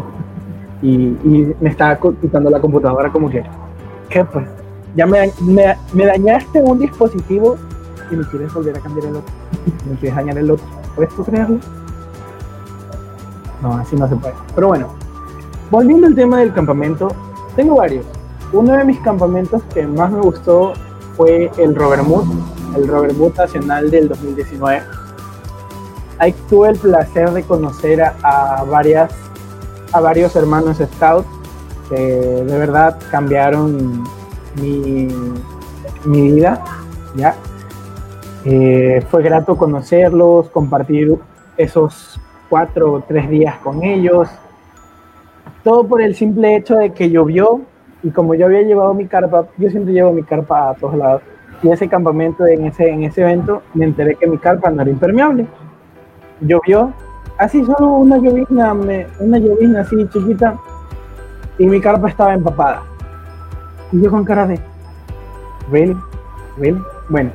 y, 0.82 0.94
y 0.94 1.56
me 1.60 1.70
estaba 1.70 1.98
quitando 2.22 2.50
la 2.50 2.60
computadora 2.60 3.12
como 3.12 3.29
que 3.29 3.44
¿qué 4.09 4.23
pues? 4.25 4.47
Ya 4.95 5.05
me, 5.05 5.31
me, 5.41 6.05
dañaste 6.05 6.59
un 6.59 6.79
dispositivo 6.79 7.57
y 8.09 8.15
me 8.15 8.25
quieres 8.25 8.53
volver 8.53 8.77
a 8.77 8.79
cambiar 8.79 9.07
el 9.07 9.15
otro. 9.17 9.33
Me 9.89 9.95
quieres 9.97 10.15
dañar 10.15 10.37
el 10.37 10.51
otro. 10.51 10.65
¿Puedes 10.95 11.13
tú 11.15 11.23
creerlo? 11.23 11.59
No, 13.61 13.75
así 13.75 13.95
no 13.95 14.07
se 14.07 14.15
puede. 14.15 14.33
Pero 14.55 14.67
bueno, 14.69 14.87
volviendo 15.69 16.07
al 16.07 16.15
tema 16.15 16.39
del 16.39 16.53
campamento, 16.53 17.09
tengo 17.55 17.75
varios. 17.75 18.05
Uno 18.53 18.73
de 18.77 18.85
mis 18.85 18.99
campamentos 19.01 19.61
que 19.73 19.85
más 19.85 20.11
me 20.11 20.21
gustó 20.21 20.73
fue 21.15 21.51
el 21.57 21.75
Robert 21.75 22.03
Mood, 22.03 22.25
el 22.75 22.87
Robert 22.87 23.15
Mood 23.15 23.35
Nacional 23.35 23.91
del 23.91 24.07
2019. 24.07 24.81
Ahí 26.19 26.33
tuve 26.49 26.69
el 26.69 26.77
placer 26.77 27.29
de 27.31 27.43
conocer 27.43 28.01
a, 28.01 28.15
a 28.23 28.63
varias, 28.63 29.11
a 29.91 29.99
varios 29.99 30.35
hermanos 30.35 30.77
scouts 30.77 31.27
que 31.37 31.37
de 31.96 32.58
verdad 32.58 32.98
cambiaron 33.12 34.03
mi, 34.62 35.08
mi 36.06 36.32
vida, 36.32 36.63
¿ya? 37.15 37.36
Eh, 38.46 39.03
fue 39.10 39.24
grato 39.24 39.58
conocerlos, 39.58 40.50
compartir 40.50 41.17
esos 41.58 42.20
cuatro 42.50 42.94
o 42.94 43.01
tres 43.01 43.29
días 43.29 43.58
con 43.58 43.84
ellos, 43.84 44.29
todo 45.63 45.86
por 45.86 46.01
el 46.01 46.15
simple 46.15 46.56
hecho 46.56 46.75
de 46.75 46.94
que 46.94 47.10
llovió 47.10 47.62
y 48.03 48.12
como 48.12 48.36
yo 48.36 48.46
había 48.46 48.62
llevado 48.62 48.94
mi 48.94 49.06
carpa, 49.06 49.48
yo 49.58 49.70
siempre 49.70 49.94
llevo 49.94 50.13
mi 50.13 50.24
carpa 50.24 50.70
a 50.70 50.75
todos 50.75 50.96
lados, 50.96 51.22
y 51.62 51.70
ese 51.70 51.89
campamento, 51.89 52.46
en 52.46 52.67
ese, 52.67 52.88
en 52.89 53.03
ese 53.03 53.22
evento, 53.22 53.63
me 53.74 53.86
enteré 53.86 54.15
que 54.15 54.27
mi 54.27 54.38
carpa 54.38 54.70
no 54.70 54.82
era 54.84 54.91
impermeable. 54.91 55.48
Llovió, 56.39 56.94
así 57.39 57.65
solo 57.65 57.96
una 57.96 58.17
llovizna, 58.17 58.74
una 58.74 59.39
llovizna 59.39 59.82
así 59.82 60.08
chiquita, 60.10 60.56
y 61.57 61.65
mi 61.65 61.81
carpa 61.81 62.09
estaba 62.09 62.33
empapada. 62.33 62.83
Y 63.91 64.01
yo 64.01 64.11
con 64.11 64.23
cara 64.23 64.47
de, 64.47 64.59
¿really? 65.71 65.97
¿really? 66.57 66.81
Bueno, 67.09 67.31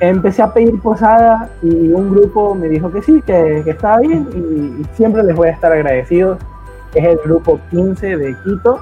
empecé 0.00 0.42
a 0.42 0.52
pedir 0.52 0.80
posada 0.80 1.50
y 1.62 1.88
un 1.92 2.10
grupo 2.10 2.54
me 2.54 2.68
dijo 2.68 2.90
que 2.90 3.02
sí, 3.02 3.22
que, 3.24 3.60
estaba 3.66 3.98
bien 4.00 4.28
y, 4.34 4.84
siempre 4.96 5.22
les 5.22 5.36
voy 5.36 5.48
a 5.48 5.52
estar 5.52 5.72
agradecidos. 5.72 6.38
Es 6.94 7.04
el 7.04 7.18
grupo 7.24 7.60
15 7.70 8.16
de 8.16 8.36
Quito. 8.42 8.80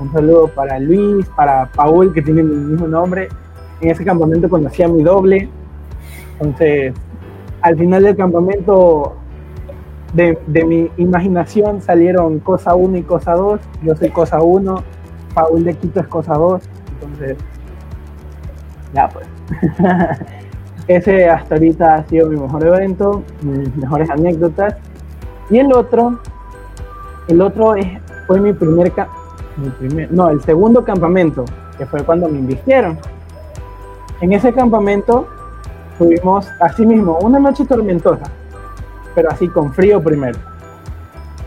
Un 0.00 0.12
saludo 0.12 0.48
para 0.48 0.80
Luis, 0.80 1.26
para 1.36 1.66
Paul, 1.66 2.12
que 2.12 2.20
tiene 2.20 2.42
mi 2.42 2.56
mismo 2.56 2.88
nombre. 2.88 3.28
En 3.80 3.90
ese 3.90 4.04
campamento 4.04 4.48
conocí 4.48 4.82
a 4.82 4.88
mi 4.88 5.02
doble. 5.02 5.48
Entonces, 6.40 6.92
al 7.62 7.78
final 7.78 8.02
del 8.02 8.16
campamento 8.16 9.14
de, 10.14 10.64
mi 10.64 10.90
imaginación 10.96 11.82
salieron 11.82 12.38
cosa 12.38 12.74
1 12.74 12.98
y 12.98 13.02
cosa 13.02 13.32
2. 13.32 13.60
Yo 13.82 13.96
soy 13.96 14.10
cosa 14.10 14.40
1, 14.40 14.82
Paul 15.34 15.64
de 15.64 15.74
Quito 15.74 16.00
es 16.00 16.06
cosa 16.06 16.34
2. 16.34 16.62
Entonces, 16.92 17.36
ya 18.94 19.08
pues. 19.08 19.26
Ese 20.86 21.28
hasta 21.28 21.54
ahorita 21.54 21.94
ha 21.94 22.04
sido 22.04 22.28
mi 22.28 22.36
mejor 22.36 22.66
evento, 22.66 23.22
mis 23.42 23.74
mejores 23.76 24.08
anécdotas. 24.10 24.76
Y 25.50 25.58
el 25.58 25.72
otro, 25.72 26.18
el 27.28 27.40
otro 27.40 27.74
es, 27.74 27.86
fue 28.26 28.40
mi 28.40 28.52
primer, 28.52 28.92
mi 29.56 29.70
primer, 29.70 30.12
no, 30.12 30.28
el 30.30 30.42
segundo 30.42 30.84
campamento, 30.84 31.44
que 31.78 31.86
fue 31.86 32.02
cuando 32.04 32.28
me 32.28 32.38
invistieron. 32.38 32.98
En 34.20 34.32
ese 34.32 34.52
campamento 34.52 35.26
tuvimos, 35.98 36.48
así 36.60 36.86
mismo, 36.86 37.18
una 37.22 37.38
noche 37.38 37.64
tormentosa 37.64 38.30
pero 39.14 39.30
así 39.30 39.48
con 39.48 39.72
frío 39.72 40.02
primero. 40.02 40.38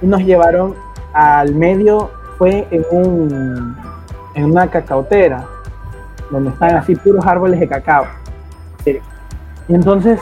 Y 0.02 0.06
nos 0.08 0.22
llevaron 0.22 0.76
al 1.14 1.56
medio, 1.56 2.12
fue 2.38 2.68
en, 2.72 2.86
un, 2.92 3.76
en 4.36 4.46
una 4.46 4.68
cacautera, 4.68 5.46
donde 6.32 6.50
están 6.50 6.76
así 6.76 6.96
puros 6.96 7.26
árboles 7.26 7.60
de 7.60 7.68
cacao. 7.68 8.06
Y 9.68 9.74
entonces 9.74 10.22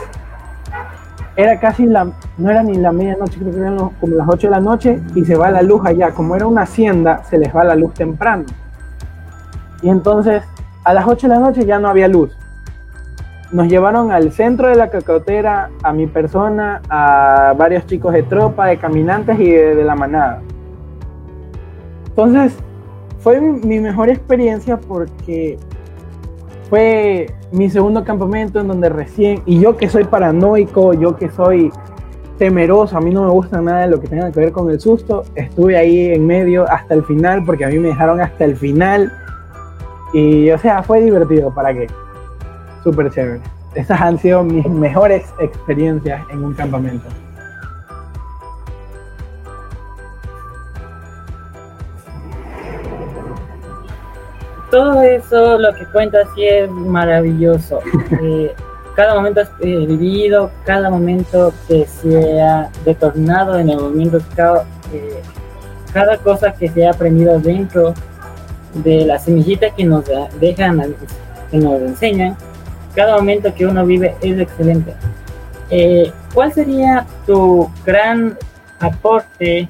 era 1.36 1.60
casi 1.60 1.86
la, 1.86 2.08
no 2.38 2.50
era 2.50 2.62
ni 2.62 2.76
la 2.76 2.90
medianoche, 2.90 3.38
creo 3.38 3.52
que 3.52 3.58
eran 3.58 3.76
como 3.76 4.16
las 4.16 4.28
8 4.28 4.46
de 4.46 4.50
la 4.50 4.60
noche 4.60 5.00
y 5.14 5.24
se 5.24 5.36
va 5.36 5.50
la 5.50 5.62
luz 5.62 5.82
allá. 5.84 6.10
Como 6.10 6.34
era 6.34 6.46
una 6.46 6.62
hacienda, 6.62 7.22
se 7.24 7.38
les 7.38 7.54
va 7.54 7.62
la 7.62 7.76
luz 7.76 7.94
temprano. 7.94 8.44
Y 9.82 9.90
entonces 9.90 10.42
a 10.84 10.94
las 10.94 11.06
8 11.06 11.28
de 11.28 11.34
la 11.34 11.40
noche 11.40 11.64
ya 11.64 11.78
no 11.78 11.88
había 11.88 12.08
luz 12.08 12.35
nos 13.52 13.68
llevaron 13.68 14.10
al 14.10 14.32
centro 14.32 14.68
de 14.68 14.74
la 14.74 14.90
cacotera, 14.90 15.70
a 15.82 15.92
mi 15.92 16.06
persona, 16.06 16.82
a 16.88 17.54
varios 17.56 17.86
chicos 17.86 18.12
de 18.12 18.22
tropa, 18.22 18.66
de 18.66 18.76
caminantes 18.78 19.38
y 19.38 19.50
de, 19.50 19.84
la 19.84 19.94
manada. 19.94 20.42
Entonces, 22.08 22.56
fue 23.20 23.40
mi 23.40 23.78
mejor 23.78 24.08
experiencia 24.08 24.78
porque 24.78 25.58
fue 26.68 27.26
mi 27.52 27.70
segundo 27.70 28.04
campamento 28.04 28.60
en 28.60 28.68
donde 28.68 28.88
recién, 28.88 29.42
y 29.46 29.60
yo 29.60 29.76
que 29.76 29.88
soy 29.88 30.04
paranoico, 30.04 30.94
yo 30.94 31.16
que 31.16 31.30
soy 31.30 31.70
temeroso, 32.38 32.96
a 32.96 33.00
mí 33.00 33.12
no 33.12 33.24
me 33.24 33.30
gusta 33.30 33.60
nada 33.60 33.82
de 33.82 33.88
lo 33.88 34.00
que 34.00 34.08
tenga 34.08 34.30
que 34.30 34.40
ver 34.40 34.52
con 34.52 34.70
el 34.70 34.80
susto, 34.80 35.24
estuve 35.34 35.76
ahí 35.76 36.12
en 36.12 36.26
medio 36.26 36.70
hasta 36.70 36.94
el 36.94 37.04
final 37.04 37.44
porque 37.44 37.64
a 37.64 37.68
mí 37.68 37.78
me 37.78 37.88
dejaron 37.88 38.20
hasta 38.20 38.44
el 38.44 38.56
final 38.56 39.12
y 40.12 40.50
o 40.50 40.58
sea, 40.58 40.82
fue 40.82 41.00
divertido, 41.00 41.54
¿para 41.54 41.72
qué? 41.72 41.86
Súper 42.82 43.10
chévere. 43.10 43.40
Esas 43.74 44.00
han 44.00 44.18
sido 44.18 44.42
mis 44.42 44.66
mejores 44.66 45.24
experiencias 45.38 46.22
en 46.30 46.44
un 46.44 46.54
campamento. 46.54 47.06
Todo 54.70 55.00
eso, 55.02 55.58
lo 55.58 55.72
que 55.74 55.84
cuentas, 55.86 56.26
sí 56.34 56.46
es 56.46 56.70
maravilloso. 56.70 57.80
Eh, 58.22 58.54
cada 58.94 59.14
momento 59.14 59.42
eh, 59.60 59.86
vivido, 59.86 60.50
cada 60.64 60.88
momento 60.88 61.52
que 61.68 61.84
se 61.84 62.40
ha 62.40 62.70
detornado 62.84 63.58
en 63.58 63.68
el 63.68 63.76
movimiento 63.76 64.20
scout, 64.20 64.62
eh, 64.92 65.20
cada 65.92 66.16
cosa 66.16 66.52
que 66.52 66.68
se 66.68 66.86
ha 66.86 66.92
aprendido 66.92 67.38
dentro 67.38 67.92
de 68.72 69.04
la 69.04 69.18
semillita 69.18 69.68
que 69.74 69.84
nos 69.84 70.04
dejan, 70.40 70.94
que 71.50 71.58
nos 71.58 71.80
enseñan, 71.82 72.36
cada 72.96 73.16
momento 73.16 73.54
que 73.54 73.66
uno 73.66 73.86
vive 73.86 74.16
es 74.22 74.40
excelente. 74.40 74.94
Eh, 75.70 76.10
¿Cuál 76.34 76.52
sería 76.52 77.06
tu 77.26 77.70
gran 77.84 78.36
aporte 78.80 79.68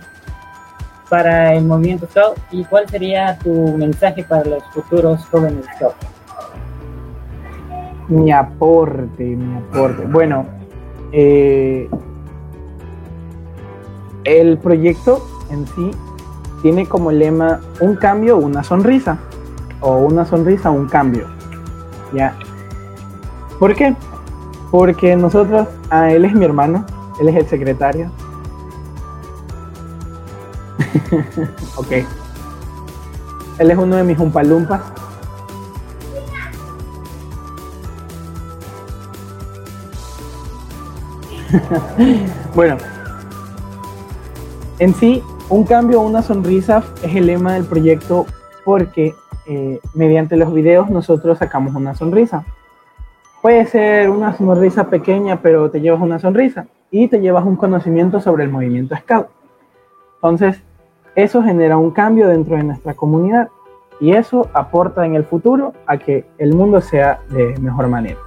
para 1.11 1.55
el 1.55 1.65
movimiento 1.65 2.07
Scout 2.07 2.39
y 2.51 2.65
cuál 2.65 2.89
sería 2.89 3.37
tu 3.39 3.77
mensaje 3.77 4.25
para 4.25 4.45
los 4.45 4.63
futuros 4.73 5.25
jóvenes 5.27 5.67
Scout? 5.77 5.95
Mi 8.09 8.31
aporte, 8.31 9.25
mi 9.25 9.57
aporte. 9.57 10.05
Bueno, 10.05 10.47
eh, 11.13 11.91
el 14.25 14.59
proyecto 14.59 15.27
en 15.51 15.67
sí 15.67 15.91
tiene 16.63 16.87
como 16.87 17.11
lema 17.11 17.61
un 17.81 17.97
cambio, 17.97 18.37
una 18.37 18.63
sonrisa. 18.63 19.19
O 19.81 19.99
una 19.99 20.25
sonrisa, 20.25 20.71
un 20.71 20.87
cambio. 20.87 21.27
¿Ya? 22.13 22.35
¿Por 23.59 23.75
qué? 23.75 23.95
Porque 24.71 25.17
nosotros, 25.17 25.67
ah, 25.91 26.11
él 26.11 26.25
es 26.25 26.35
mi 26.35 26.45
hermano, 26.45 26.85
él 27.21 27.29
es 27.29 27.37
el 27.37 27.47
secretario. 27.47 28.11
ok. 31.77 31.93
Él 33.59 33.71
es 33.71 33.79
uno 33.79 33.97
de 33.97 34.05
mis 34.05 34.19
umpalumpas. 34.19 34.83
bueno, 42.55 42.77
en 44.79 44.95
sí, 44.95 45.23
un 45.49 45.65
cambio 45.65 46.01
o 46.01 46.07
una 46.07 46.23
sonrisa 46.23 46.83
es 47.03 47.15
el 47.15 47.27
lema 47.27 47.55
del 47.55 47.65
proyecto 47.65 48.27
porque 48.65 49.15
eh, 49.47 49.81
mediante 49.95 50.37
los 50.37 50.53
videos 50.53 50.91
nosotros 50.91 51.39
sacamos 51.39 51.75
una 51.75 51.95
sonrisa. 51.95 52.45
Puede 53.47 53.65
ser 53.67 54.11
una 54.11 54.37
sonrisa 54.37 54.91
pequeña, 54.91 55.41
pero 55.41 55.71
te 55.71 55.81
llevas 55.81 56.01
una 56.01 56.19
sonrisa 56.19 56.67
y 56.91 57.07
te 57.07 57.21
llevas 57.21 57.45
un 57.45 57.55
conocimiento 57.55 58.19
sobre 58.19 58.43
el 58.43 58.51
movimiento 58.51 58.97
Scout. 58.97 59.29
Entonces, 60.17 60.61
eso 61.15 61.45
genera 61.45 61.77
un 61.77 61.93
cambio 61.93 62.27
dentro 62.27 62.57
de 62.57 62.65
nuestra 62.65 62.95
comunidad 62.95 63.49
y 64.01 64.15
eso 64.15 64.49
aporta 64.53 65.07
en 65.07 65.15
el 65.15 65.23
futuro 65.23 65.75
a 65.87 65.97
que 65.97 66.25
el 66.39 66.57
mundo 66.57 66.81
sea 66.81 67.21
de 67.29 67.57
mejor 67.61 67.87
manera. 67.87 68.19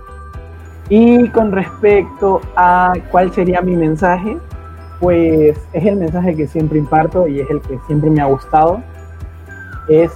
Y 0.87 1.27
con 1.31 1.51
respecto 1.51 2.39
a 2.55 2.93
cuál 3.11 3.33
sería 3.33 3.59
mi 3.59 3.75
mensaje, 3.75 4.37
pues 5.01 5.59
es 5.73 5.85
el 5.85 5.97
mensaje 5.97 6.33
que 6.33 6.47
siempre 6.47 6.79
imparto 6.79 7.27
y 7.27 7.41
es 7.41 7.49
el 7.49 7.59
que 7.59 7.77
siempre 7.87 8.09
me 8.09 8.21
ha 8.21 8.25
gustado. 8.25 8.81
Es, 9.89 10.13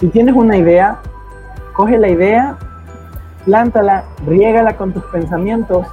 si 0.00 0.08
tienes 0.08 0.34
una 0.34 0.56
idea, 0.56 0.98
coge 1.74 1.96
la 1.96 2.08
idea, 2.08 2.58
plántala, 3.44 4.04
riégala 4.26 4.76
con 4.76 4.92
tus 4.92 5.04
pensamientos, 5.04 5.86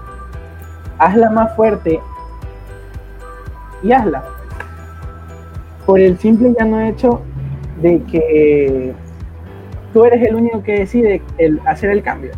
hazla 0.98 1.30
más 1.30 1.56
fuerte 1.56 2.00
y 3.84 3.92
hazla. 3.92 4.24
Por 5.86 6.00
el 6.00 6.18
simple 6.20 6.50
y 6.50 6.54
llano 6.54 6.82
hecho 6.82 7.22
de 7.82 8.04
que 8.04 8.94
tú 9.94 10.06
eres 10.06 10.28
el 10.28 10.36
único 10.36 10.62
que 10.62 10.80
decide 10.80 11.22
el 11.38 11.60
hacer 11.66 11.90
el 11.90 12.04
cambio. 12.04 12.32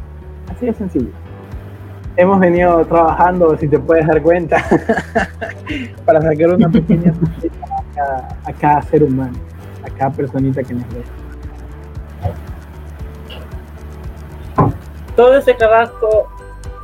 Así 0.49 0.65
de 0.65 0.73
sencillo 0.73 1.11
hemos 2.17 2.39
venido 2.39 2.85
trabajando, 2.85 3.57
si 3.57 3.67
te 3.67 3.79
puedes 3.79 4.05
dar 4.07 4.21
cuenta, 4.21 4.57
para 6.05 6.21
sacar 6.21 6.53
una 6.53 6.69
pequeña 6.69 7.13
a, 8.45 8.53
cada 8.53 8.81
ser 8.83 9.03
humano, 9.03 9.37
a 9.85 9.89
cada 9.97 10.11
personita 10.11 10.63
que 10.63 10.73
nos 10.73 10.87
ve. 10.89 11.20
Todo 15.21 15.37
ese 15.37 15.53
trabajo 15.53 16.27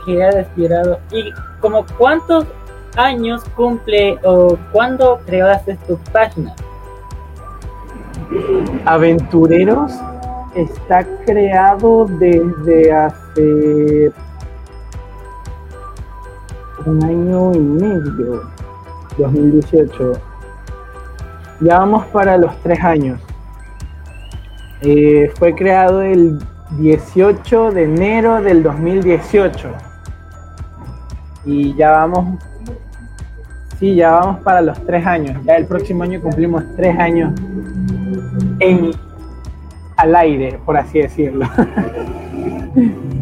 que 0.06 0.24
ha 0.24 0.42
inspirado 0.42 1.00
y 1.12 1.34
como 1.60 1.84
cuántos 1.98 2.46
años 2.96 3.44
cumple 3.56 4.20
o 4.24 4.56
cuándo 4.72 5.20
creaste 5.26 5.76
tu 5.88 5.98
página. 6.12 6.54
Aventureros 8.86 9.92
está 10.54 11.04
creado 11.26 12.06
desde 12.20 12.92
hace 12.92 14.12
un 16.86 17.04
año 17.04 17.54
y 17.56 17.60
medio, 17.60 18.44
2018. 19.18 20.14
Ya 21.62 21.80
vamos 21.80 22.06
para 22.14 22.38
los 22.38 22.56
tres 22.58 22.84
años. 22.84 23.20
Eh, 24.82 25.32
fue 25.40 25.56
creado 25.56 26.04
el 26.04 26.38
18 26.72 27.72
de 27.72 27.84
enero 27.84 28.42
del 28.42 28.62
2018. 28.64 29.70
Y 31.46 31.74
ya 31.76 31.92
vamos, 31.92 32.40
sí, 33.80 33.96
ya 33.96 34.12
vamos 34.12 34.42
para 34.44 34.62
los 34.62 34.78
tres 34.86 35.06
años. 35.06 35.42
Ya 35.46 35.56
el 35.56 35.66
próximo 35.66 36.04
año 36.04 36.22
cumplimos 36.22 36.64
tres 36.76 37.00
años 37.00 37.34
en 38.60 38.92
al 39.96 40.16
aire, 40.16 40.60
por 40.66 40.78
así 40.78 41.00
decirlo. 41.00 41.48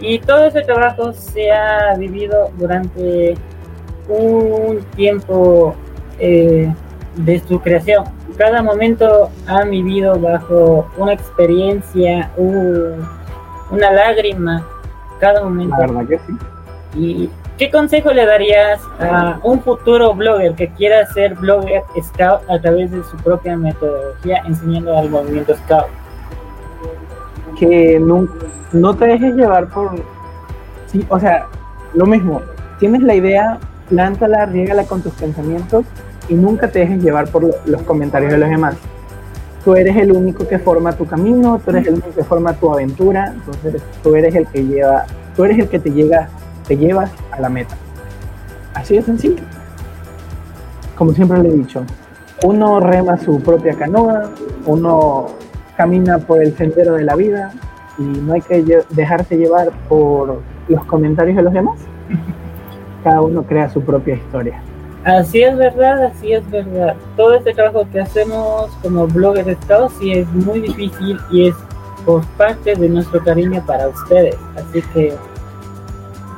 y 0.00 0.18
todo 0.18 0.46
ese 0.46 0.62
trabajo 0.62 1.12
se 1.12 1.52
ha 1.52 1.94
vivido 1.96 2.50
durante 2.58 3.36
un 4.08 4.80
tiempo 4.96 5.74
eh, 6.18 6.72
de 7.16 7.40
su 7.40 7.60
creación. 7.60 8.04
Cada 8.36 8.62
momento 8.62 9.30
ha 9.46 9.64
vivido 9.64 10.18
bajo 10.18 10.88
una 10.96 11.12
experiencia, 11.12 12.30
una 12.36 13.90
lágrima, 13.92 14.66
cada 15.20 15.42
momento. 15.44 15.76
¿Y 16.94 17.30
qué 17.58 17.70
consejo 17.70 18.12
le 18.12 18.26
darías 18.26 18.80
a 18.98 19.38
un 19.42 19.60
futuro 19.60 20.14
blogger 20.14 20.54
que 20.54 20.68
quiera 20.70 21.06
ser 21.06 21.34
blogger 21.34 21.82
scout 22.02 22.42
a 22.50 22.60
través 22.60 22.90
de 22.90 23.02
su 23.04 23.16
propia 23.18 23.56
metodología 23.56 24.42
enseñando 24.46 24.96
al 24.96 25.10
movimiento 25.10 25.54
scout? 25.56 25.86
que 27.54 27.98
no, 28.00 28.28
no 28.72 28.94
te 28.94 29.06
dejes 29.06 29.34
llevar 29.34 29.68
por... 29.68 29.92
Sí, 30.86 31.04
o 31.08 31.18
sea, 31.18 31.46
lo 31.94 32.06
mismo, 32.06 32.42
tienes 32.78 33.02
la 33.02 33.14
idea, 33.14 33.58
plántala, 33.88 34.46
riégala 34.46 34.84
con 34.84 35.02
tus 35.02 35.12
pensamientos 35.14 35.84
y 36.28 36.34
nunca 36.34 36.68
te 36.68 36.80
dejes 36.80 37.02
llevar 37.02 37.28
por 37.28 37.54
los 37.66 37.82
comentarios 37.82 38.32
de 38.32 38.38
los 38.38 38.48
demás. 38.48 38.76
Tú 39.64 39.74
eres 39.74 39.96
el 39.96 40.12
único 40.12 40.46
que 40.46 40.58
forma 40.58 40.92
tu 40.92 41.06
camino, 41.06 41.60
tú 41.64 41.70
eres 41.70 41.86
el 41.86 41.94
único 41.94 42.10
que 42.14 42.24
forma 42.24 42.52
tu 42.54 42.70
aventura, 42.72 43.32
entonces 43.34 43.82
tú 44.02 44.14
eres 44.14 44.34
el 44.34 44.46
que 44.46 44.64
lleva, 44.64 45.06
tú 45.34 45.44
eres 45.44 45.58
el 45.58 45.68
que 45.68 45.78
te 45.78 45.90
llega, 45.90 46.28
te 46.68 46.76
llevas 46.76 47.10
a 47.30 47.40
la 47.40 47.48
meta. 47.48 47.74
Así 48.74 48.96
de 48.96 49.02
sencillo. 49.02 49.42
Como 50.96 51.12
siempre 51.12 51.42
le 51.42 51.48
he 51.48 51.52
dicho, 51.52 51.82
uno 52.44 52.78
rema 52.78 53.16
su 53.18 53.40
propia 53.40 53.74
canoa, 53.74 54.30
uno 54.66 55.28
camina 55.76 56.18
por 56.18 56.42
el 56.42 56.56
sendero 56.56 56.94
de 56.94 57.04
la 57.04 57.16
vida 57.16 57.52
y 57.98 58.02
no 58.02 58.34
hay 58.34 58.42
que 58.42 58.82
dejarse 58.90 59.36
llevar 59.36 59.70
por 59.88 60.40
los 60.68 60.84
comentarios 60.84 61.36
de 61.36 61.42
los 61.42 61.52
demás. 61.52 61.78
Cada 63.04 63.20
uno 63.20 63.44
crea 63.44 63.68
su 63.68 63.80
propia 63.82 64.16
historia. 64.16 64.60
Así 65.04 65.42
es 65.42 65.56
verdad, 65.56 66.04
así 66.04 66.32
es 66.32 66.50
verdad. 66.50 66.96
Todo 67.16 67.34
este 67.34 67.52
trabajo 67.52 67.86
que 67.92 68.00
hacemos 68.00 68.70
como 68.82 69.06
bloggers 69.06 69.48
Estados 69.48 69.92
sí 70.00 70.12
es 70.12 70.26
muy 70.28 70.60
difícil 70.60 71.20
y 71.30 71.48
es 71.48 71.54
por 72.06 72.24
parte 72.38 72.74
de 72.74 72.88
nuestro 72.88 73.22
cariño 73.22 73.62
para 73.66 73.88
ustedes. 73.88 74.36
Así 74.56 74.80
que 74.94 75.14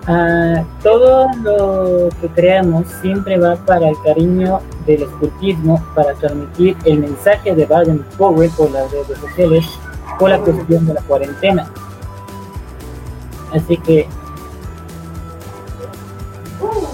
uh, 0.09 0.65
todo 0.83 1.29
lo 1.43 2.09
que 2.21 2.29
creamos 2.35 2.89
siempre 3.01 3.39
va 3.39 3.55
para 3.55 3.89
el 3.89 3.97
cariño 4.03 4.59
del 4.85 5.03
escultismo 5.03 5.81
para 5.95 6.15
transmitir 6.15 6.77
el 6.85 6.99
mensaje 6.99 7.55
de 7.55 7.67
Baden 7.67 8.05
Powell 8.19 8.51
por 8.57 8.73
las 8.73 8.91
redes 8.91 9.19
sociales 9.19 9.65
por 10.19 10.31
la 10.31 10.39
cuestión 10.39 10.87
de 10.87 10.95
la 10.95 11.03
cuarentena. 11.03 11.71
Así 13.53 13.77
que 13.77 14.09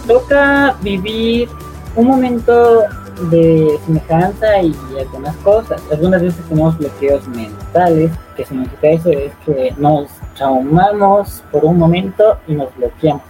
toca 0.07 0.77
vivir 0.83 1.49
un 1.97 2.07
momento 2.07 2.83
de 3.31 3.79
semejanza 3.87 4.63
y 4.63 4.75
algunas 4.99 5.37
cosas. 5.37 5.83
Algunas 5.91 6.23
veces 6.23 6.45
tenemos 6.49 6.79
bloqueos 6.79 7.29
mentales, 7.29 8.11
que 8.37 8.45
significa 8.45 8.89
eso 8.89 9.11
es 9.11 9.33
que 9.45 9.75
nos 9.79 10.09
traumamos 10.37 11.43
por 11.53 11.65
un 11.65 11.79
momento 11.79 12.39
y 12.47 12.55
nos 12.55 12.75
bloqueamos. 12.77 13.23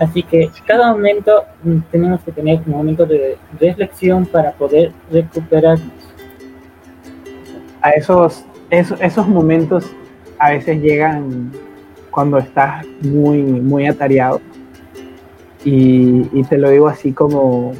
Así 0.00 0.22
que 0.24 0.50
cada 0.66 0.92
momento 0.92 1.44
mm, 1.62 1.78
tenemos 1.90 2.20
que 2.22 2.32
tener 2.32 2.60
un 2.66 2.72
momento 2.72 3.06
de 3.06 3.38
reflexión 3.60 4.26
para 4.26 4.52
poder 4.52 4.92
recuperarnos. 5.10 5.92
A 7.80 7.90
esos, 7.90 8.44
esos, 8.70 9.00
esos 9.00 9.28
momentos 9.28 9.84
a 10.38 10.50
veces 10.50 10.80
llegan 10.80 11.52
cuando 12.10 12.38
estás 12.38 12.84
muy, 13.02 13.42
muy 13.42 13.86
atareado. 13.86 14.40
Y, 15.64 16.28
y 16.32 16.44
te 16.44 16.58
lo 16.58 16.70
digo 16.70 16.88
así 16.88 17.12
como, 17.12 17.72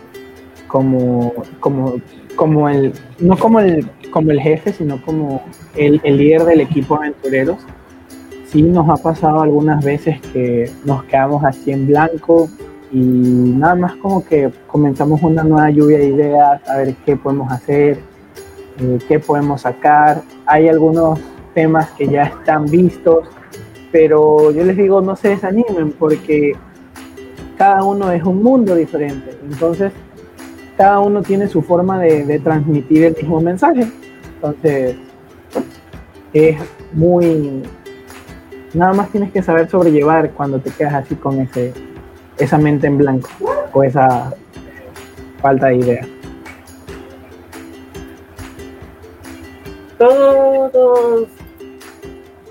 como, 0.66 1.33
como, 1.61 1.94
como 2.37 2.68
el, 2.68 2.92
no 3.18 3.37
como 3.37 3.61
el, 3.61 3.87
como 4.11 4.31
el 4.31 4.40
jefe, 4.40 4.73
sino 4.73 5.01
como 5.03 5.42
el, 5.77 6.01
el 6.05 6.16
líder 6.16 6.44
del 6.44 6.61
equipo 6.61 6.97
aventureros. 6.97 7.59
Sí 8.47 8.62
nos 8.62 8.88
ha 8.88 9.03
pasado 9.03 9.40
algunas 9.42 9.85
veces 9.85 10.20
que 10.33 10.70
nos 10.85 11.05
quedamos 11.05 11.44
así 11.44 11.73
en 11.73 11.87
blanco 11.87 12.49
y 12.92 12.99
nada 12.99 13.75
más 13.75 13.97
como 13.97 14.25
que 14.25 14.51
comenzamos 14.68 15.20
una 15.23 15.42
nueva 15.42 15.68
lluvia 15.70 15.99
de 15.99 16.09
ideas, 16.09 16.68
a 16.68 16.77
ver 16.77 16.94
qué 17.05 17.16
podemos 17.16 17.51
hacer, 17.51 17.99
eh, 18.79 18.99
qué 19.09 19.18
podemos 19.18 19.62
sacar. 19.62 20.23
Hay 20.47 20.68
algunos 20.68 21.18
temas 21.55 21.90
que 21.92 22.07
ya 22.07 22.25
están 22.25 22.66
vistos, 22.66 23.29
pero 23.90 24.53
yo 24.53 24.64
les 24.64 24.77
digo, 24.77 25.01
no 25.01 25.16
se 25.16 25.31
desanimen 25.31 25.92
porque 25.92 26.53
cada 27.57 27.83
uno 27.85 28.11
es 28.11 28.23
un 28.25 28.43
mundo 28.43 28.75
diferente. 28.75 29.37
Entonces, 29.43 29.93
cada 30.77 31.01
uno 31.01 31.23
tiene 31.23 31.49
su 31.49 31.62
forma 31.62 31.99
de, 31.99 32.40
transmitir 32.40 33.05
el 33.05 33.17
mismo 33.17 33.40
mensaje. 33.40 33.87
Entonces, 34.35 34.97
es 36.33 36.57
muy... 36.93 37.62
Nada 38.73 38.93
más 38.93 39.11
tienes 39.11 39.31
que 39.31 39.43
saber 39.43 39.71
sobrellevar 39.71 40.33
cuando 40.33 40.59
te 40.59 40.71
quedas 40.71 40.95
así 40.95 41.14
con 41.14 41.40
ese, 41.40 41.73
esa 42.38 42.59
mente 42.59 42.88
en 42.88 42.99
blanco 42.99 43.29
o 43.73 43.83
esa 43.85 44.35
falta 45.40 45.69
de 45.69 45.77
idea. 45.77 46.07
Todos, 49.97 51.29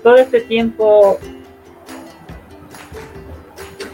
todo 0.02 0.16
este 0.16 0.40
tiempo, 0.40 1.18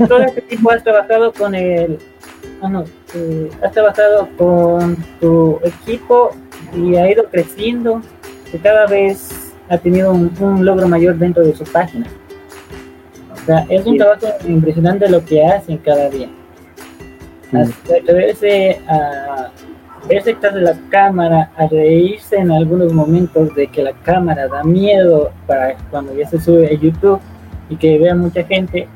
todo 0.08 0.20
este 0.22 0.40
tiempo 0.42 0.70
has 0.70 0.82
trabajado 0.82 1.32
con 1.32 1.54
el, 1.54 1.98
ah, 2.62 2.68
no, 2.68 2.84
eh, 3.14 3.50
has 3.62 3.72
trabajado 3.72 4.28
con 4.36 4.96
tu 5.20 5.58
equipo 5.64 6.30
y 6.74 6.96
ha 6.96 7.10
ido 7.10 7.24
creciendo, 7.30 8.00
y 8.52 8.58
cada 8.58 8.86
vez 8.86 9.52
ha 9.68 9.78
tenido 9.78 10.12
un, 10.12 10.32
un 10.40 10.64
logro 10.64 10.88
mayor 10.88 11.16
dentro 11.16 11.44
de 11.44 11.54
su 11.54 11.64
página. 11.64 12.06
O 13.32 13.36
sea, 13.46 13.64
es 13.68 13.86
un 13.86 13.92
Sí. 13.92 13.98
trabajo 13.98 14.26
impresionante 14.46 15.08
lo 15.08 15.24
que 15.24 15.44
hacen 15.44 15.78
cada 15.78 16.08
día. 16.10 16.28
Hasta 17.52 17.96
atreverse 17.96 18.80
a 18.88 19.50
verse 20.08 20.34
detrás 20.34 20.54
de 20.54 20.60
la 20.62 20.74
cámara, 20.90 21.50
a 21.56 21.66
reírse 21.66 22.36
en 22.36 22.50
algunos 22.52 22.92
momentos 22.92 23.54
de 23.54 23.66
que 23.66 23.82
la 23.82 23.92
cámara 23.92 24.46
da 24.48 24.62
miedo 24.62 25.30
para 25.46 25.76
cuando 25.90 26.14
ya 26.14 26.28
se 26.28 26.40
sube 26.40 26.68
a 26.68 26.72
YouTube 26.74 27.20
y 27.68 27.76
que 27.76 27.98
vea 27.98 28.14
mucha 28.14 28.42
gente, 28.44 28.88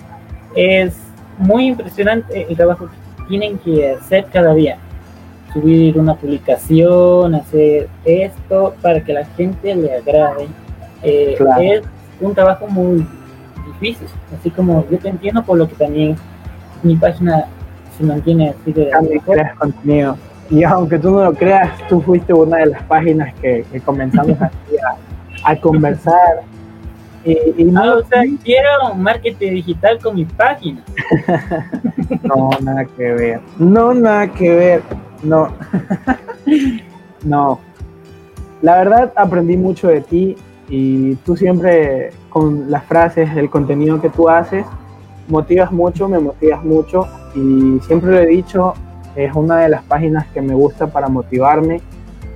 es 0.55 0.95
muy 1.39 1.67
impresionante 1.67 2.47
el 2.49 2.57
trabajo 2.57 2.89
que 2.89 3.25
tienen 3.29 3.59
que 3.59 3.93
hacer 3.93 4.27
cada 4.33 4.55
día. 4.55 4.77
Subir 5.53 5.99
una 5.99 6.15
publicación, 6.15 7.35
hacer 7.35 7.89
esto 8.05 8.75
para 8.83 9.01
que 9.01 9.13
la 9.13 9.25
gente 9.25 9.75
le 9.75 9.97
agrade. 9.97 10.49
Eh, 11.03 11.35
Claro. 11.37 11.63
Es 11.63 11.83
un 12.21 12.35
trabajo 12.35 12.67
muy 12.69 13.07
difícil, 13.67 14.09
así 14.39 14.51
como 14.51 14.85
yo 14.91 14.99
te 14.99 15.09
entiendo 15.09 15.43
por 15.43 15.59
lo 15.59 15.69
que 15.69 15.75
también 15.75 16.17
mi 16.83 16.97
página 16.97 17.47
se 17.97 18.05
mantiene 18.05 18.51
así 18.51 18.73
de 18.73 18.91
creas 19.25 19.55
contenido. 19.57 20.17
Y 20.51 20.63
aunque 20.65 20.99
tú 20.99 21.11
no 21.11 21.25
lo 21.25 21.35
creas, 21.35 21.71
tú 21.89 22.01
fuiste 22.01 22.33
una 22.33 22.59
de 22.59 22.67
las 22.67 22.83
páginas 22.85 23.33
que, 23.41 23.65
que 23.71 23.81
comenzamos 23.81 24.37
así 24.41 24.77
a, 25.45 25.51
a 25.51 25.57
conversar. 25.57 26.43
Y, 27.25 27.63
y 27.63 27.65
no, 27.65 27.83
Ah, 27.83 27.95
o 27.97 28.05
sea, 28.05 28.23
quiero 28.43 28.95
marketing 28.97 29.53
digital 29.53 29.99
con 30.03 30.17
mi 30.17 30.25
página. 30.25 30.83
no, 32.23 32.51
nada 32.63 32.85
que 32.85 33.13
ver. 33.13 33.41
No, 33.59 33.95
nada 33.95 34.29
que 34.29 34.55
ver. 34.55 34.83
No. 35.23 35.49
no. 37.25 37.61
La 38.63 38.77
verdad, 38.77 39.13
aprendí 39.17 39.57
mucho 39.57 39.89
de 39.89 40.01
ti 40.01 40.37
y 40.69 41.15
tú 41.17 41.37
siempre 41.37 42.13
con 42.29 42.71
las 42.71 42.85
frases, 42.85 43.37
el 43.37 43.51
contenido 43.51 44.01
que 44.01 44.11
tú 44.11 44.29
haces, 44.29 44.67
motivas 45.29 45.71
mucho, 45.73 46.09
me 46.09 46.19
motivas 46.19 46.65
mucho 46.65 47.07
y 47.35 47.79
siempre 47.87 48.11
lo 48.11 48.19
he 48.19 48.27
dicho, 48.27 48.75
es 49.17 49.35
una 49.35 49.59
de 49.59 49.69
las 49.69 49.83
páginas 49.85 50.27
que 50.29 50.41
me 50.41 50.55
gusta 50.55 50.87
para 50.87 51.09
motivarme 51.09 51.81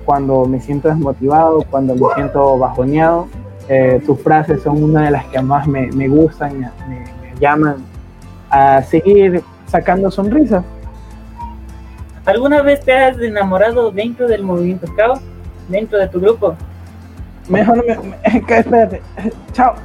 cuando 0.05 0.45
me 0.45 0.61
siento 0.61 0.87
desmotivado, 0.87 1.63
cuando 1.69 1.95
me 1.95 2.13
siento 2.15 2.57
bajoneado. 2.57 3.27
Eh, 3.69 4.01
tus 4.05 4.19
frases 4.21 4.63
son 4.63 4.83
una 4.83 5.05
de 5.05 5.11
las 5.11 5.25
que 5.25 5.39
más 5.41 5.67
me, 5.67 5.87
me 5.91 6.07
gustan, 6.07 6.59
me, 6.59 6.67
me 6.87 7.39
llaman 7.39 7.77
a 8.49 8.81
seguir 8.81 9.43
sacando 9.67 10.09
sonrisas. 10.09 10.65
¿Alguna 12.25 12.61
vez 12.61 12.81
te 12.81 12.93
has 12.93 13.17
enamorado 13.19 13.91
dentro 13.91 14.27
del 14.27 14.43
movimiento 14.43 14.87
Scout? 14.87 15.21
¿Dentro 15.67 15.97
de 15.99 16.07
tu 16.07 16.19
grupo? 16.19 16.55
Mejor 17.47 17.83
me, 17.85 17.97
espérate. 18.57 19.01
Chao. 19.53 19.75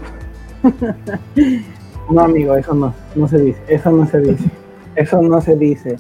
No, 2.11 2.21
amigo, 2.21 2.55
eso 2.55 2.75
no, 2.75 2.93
no 3.15 3.27
se 3.27 3.39
dice. 3.39 3.59
Eso 3.67 3.91
no 3.91 4.07
se 4.07 4.21
dice. 4.21 4.45
Eso 4.95 5.23
no 5.23 5.41
se 5.41 5.57
dice. 5.57 5.97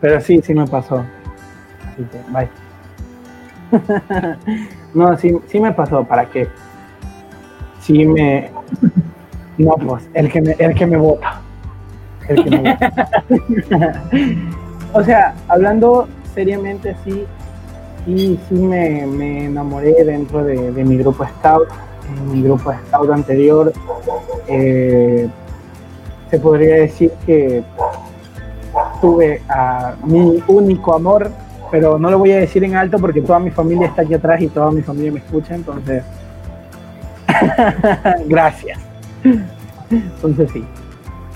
Pero 0.00 0.20
sí, 0.20 0.40
sí 0.40 0.54
me 0.54 0.64
pasó. 0.68 1.04
Así 1.84 2.04
que, 2.04 2.18
bye. 2.30 2.48
No, 4.94 5.18
sí, 5.18 5.36
sí 5.48 5.58
me 5.58 5.72
pasó. 5.72 6.04
¿Para 6.04 6.26
qué? 6.26 6.48
Sí 7.80 8.04
me. 8.04 8.50
No, 9.56 9.74
pues, 9.74 10.08
el 10.14 10.30
que 10.30 10.40
me, 10.40 10.52
el 10.58 10.74
que 10.74 10.86
me 10.86 10.96
vota. 10.96 11.40
El 12.28 12.44
que 12.44 12.50
me 12.50 12.72
vota. 12.72 13.24
O 14.94 15.04
sea, 15.04 15.34
hablando 15.48 16.08
seriamente, 16.34 16.96
sí, 17.04 17.26
sí, 18.06 18.40
sí 18.48 18.54
me, 18.54 19.06
me 19.06 19.44
enamoré 19.44 20.02
dentro 20.02 20.42
de, 20.42 20.72
de 20.72 20.82
mi 20.84 20.96
grupo 20.96 21.26
Scout, 21.26 21.68
en 22.08 22.32
mi 22.32 22.42
grupo 22.42 22.72
Scout 22.72 23.10
anterior. 23.10 23.70
eh, 24.48 25.28
se 26.30 26.40
podría 26.40 26.76
decir 26.76 27.12
que 27.26 27.62
tuve 29.02 29.42
a 29.48 29.94
mi 30.04 30.42
único 30.48 30.94
amor, 30.94 31.30
pero 31.70 31.98
no 31.98 32.10
lo 32.10 32.18
voy 32.18 32.32
a 32.32 32.38
decir 32.38 32.64
en 32.64 32.76
alto 32.76 32.98
porque 32.98 33.20
toda 33.20 33.38
mi 33.38 33.50
familia 33.50 33.88
está 33.88 34.02
aquí 34.02 34.14
atrás 34.14 34.40
y 34.40 34.48
toda 34.48 34.70
mi 34.70 34.80
familia 34.82 35.12
me 35.12 35.18
escucha, 35.18 35.54
entonces. 35.54 36.02
Gracias. 38.26 38.78
Entonces 39.90 40.50
sí, 40.52 40.64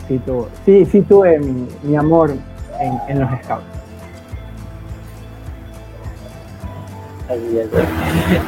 sí, 0.08 0.18
tuve, 0.26 0.46
sí, 0.64 0.86
sí 0.86 1.00
tuve 1.02 1.38
mi, 1.38 1.66
mi 1.82 1.96
amor 1.96 2.32
en, 2.80 3.00
en 3.08 3.20
los 3.20 3.30
Scouts. 3.42 3.64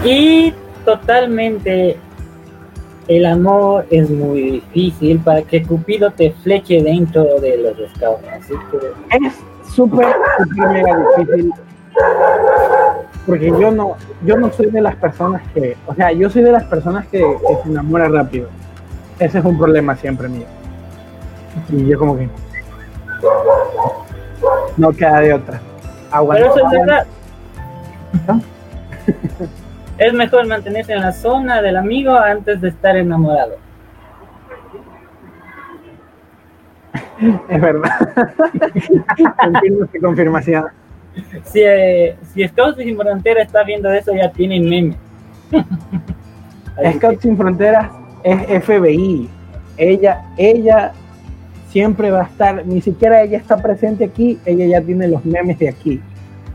Y 0.05 0.53
totalmente 0.85 1.97
el 3.09 3.27
amor 3.27 3.87
es 3.91 4.11
muy 4.11 4.63
difícil 4.73 5.19
para 5.21 5.43
que 5.43 5.63
Cupido 5.63 6.11
te 6.11 6.33
fleche 6.43 6.83
dentro 6.83 7.41
de 7.41 7.59
los 7.59 7.91
Scouts. 7.95 8.25
Así 8.29 8.55
que 8.71 9.17
es 9.17 9.35
súper, 9.75 10.15
súper 10.39 10.69
mega 10.69 11.05
difícil. 11.19 11.53
Porque 13.27 13.47
yo 13.47 13.71
no, 13.71 13.97
yo 14.25 14.37
no 14.37 14.53
soy 14.53 14.71
de 14.71 14.81
las 14.81 14.97
personas 14.97 15.43
que, 15.55 15.77
o 15.87 15.95
sea, 15.95 16.13
yo 16.13 16.29
soy 16.29 16.43
de 16.43 16.53
las 16.53 16.65
personas 16.65 17.07
que, 17.07 17.19
que 17.19 17.63
se 17.63 17.69
enamora 17.69 18.09
rápido. 18.09 18.49
Ese 19.19 19.39
es 19.39 19.45
un 19.45 19.57
problema 19.57 19.97
siempre 19.97 20.29
mío. 20.29 20.47
Y 21.71 21.87
yo 21.87 21.99
como 21.99 22.17
que 22.17 22.29
no 24.77 24.93
queda 24.93 25.21
de 25.21 25.35
otra. 25.35 25.61
Aguanta. 26.11 26.43
Pero 26.43 26.55
eso 26.55 26.67
es 26.67 26.81
verdad. 26.81 27.07
¿No? 28.29 28.41
Es 29.97 30.13
mejor 30.13 30.47
mantenerse 30.47 30.93
en 30.93 31.01
la 31.01 31.13
zona 31.13 31.63
del 31.63 31.77
amigo 31.77 32.17
antes 32.17 32.61
de 32.61 32.69
estar 32.69 32.97
enamorado. 32.97 33.57
Es 37.49 37.61
verdad. 37.61 37.91
Confirmo 39.39 39.87
confirmación. 40.01 40.65
Si, 41.45 41.61
eh, 41.63 42.17
si 42.33 42.47
Scouts 42.49 42.79
Sin 42.79 42.97
Frontera 42.97 43.43
está 43.43 43.63
viendo 43.63 43.93
eso, 43.93 44.13
ya 44.15 44.31
tienen 44.31 44.69
meme. 44.69 44.97
Scouts 46.97 47.23
Sin 47.23 47.37
Fronteras 47.37 47.91
es 48.23 48.65
FBI. 48.65 49.29
Ella, 49.77 50.23
ella 50.37 50.93
siempre 51.69 52.11
va 52.11 52.23
a 52.23 52.25
estar, 52.25 52.67
ni 52.67 52.81
siquiera 52.81 53.23
ella 53.23 53.39
está 53.39 53.57
presente 53.57 54.05
aquí, 54.05 54.39
ella 54.47 54.67
ya 54.67 54.81
tiene 54.81 55.09
los 55.09 55.25
memes 55.25 55.59
de 55.59 55.69
aquí. 55.69 56.01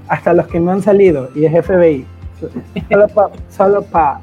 Hasta 0.07 0.33
los 0.33 0.47
que 0.47 0.59
no 0.59 0.71
han 0.71 0.81
salido, 0.81 1.29
y 1.35 1.45
es 1.45 1.65
FBI. 1.65 2.05
Solo 2.89 3.07
para 3.09 3.29
solo 3.49 3.81
pa, 3.83 4.21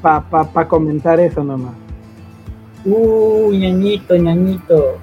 pa, 0.00 0.20
pa, 0.30 0.44
pa 0.44 0.66
comentar 0.66 1.20
eso 1.20 1.44
nomás. 1.44 1.74
Uy, 2.84 3.58
ñañito, 3.58 4.16
ñañito. 4.16 4.96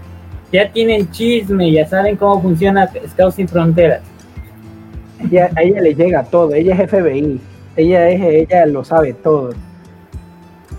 Ya 0.52 0.72
tienen 0.72 1.10
chisme, 1.12 1.72
ya 1.72 1.88
saben 1.88 2.16
cómo 2.16 2.42
funciona 2.42 2.90
Scouts 3.08 3.36
Sin 3.36 3.48
Fronteras. 3.48 4.02
Ella, 5.24 5.50
a 5.56 5.62
ella 5.62 5.82
le 5.82 5.96
llega 5.96 6.24
todo, 6.24 6.54
ella 6.54 6.76
es 6.76 6.90
FBI. 6.90 7.40
Ella 7.76 8.10
es, 8.10 8.22
ella 8.22 8.66
lo 8.66 8.84
sabe 8.84 9.14
todo. 9.14 9.52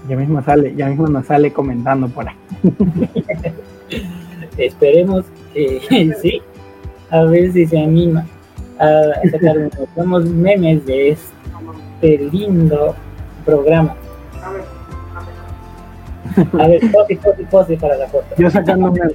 Ya 0.09 0.16
mismo 0.16 0.42
sale, 0.42 0.74
ya 0.74 0.88
mismo 0.88 1.07
nos 1.07 1.26
sale 1.26 1.52
comentando 1.52 2.09
por 2.09 2.28
ahí. 2.28 2.37
Esperemos 4.57 5.24
que 5.55 6.12
sí. 6.22 6.42
a 7.11 7.22
ver 7.24 7.52
si 7.52 7.66
se 7.66 7.78
anima 7.78 8.26
a 8.78 9.12
sacar 9.31 9.70
unos 9.96 10.24
memes 10.26 10.85
de 10.87 11.11
este 11.11 12.18
lindo 12.33 12.96
programa. 13.44 13.94
A 16.59 16.66
ver, 16.66 16.81
pose, 16.90 17.16
pose, 17.16 17.44
pose 17.44 17.76
para 17.76 17.96
la 17.96 18.09
foto. 18.09 18.26
Yo 18.37 18.50
sacando 18.50 18.90
memes. 18.90 19.14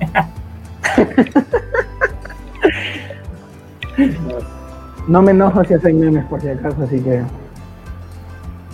No 5.08 5.22
me 5.22 5.30
enojo 5.32 5.64
si 5.64 5.74
hacen 5.74 5.98
memes 5.98 6.24
por 6.26 6.40
si 6.40 6.48
acaso, 6.48 6.82
así 6.82 7.00
que. 7.00 7.22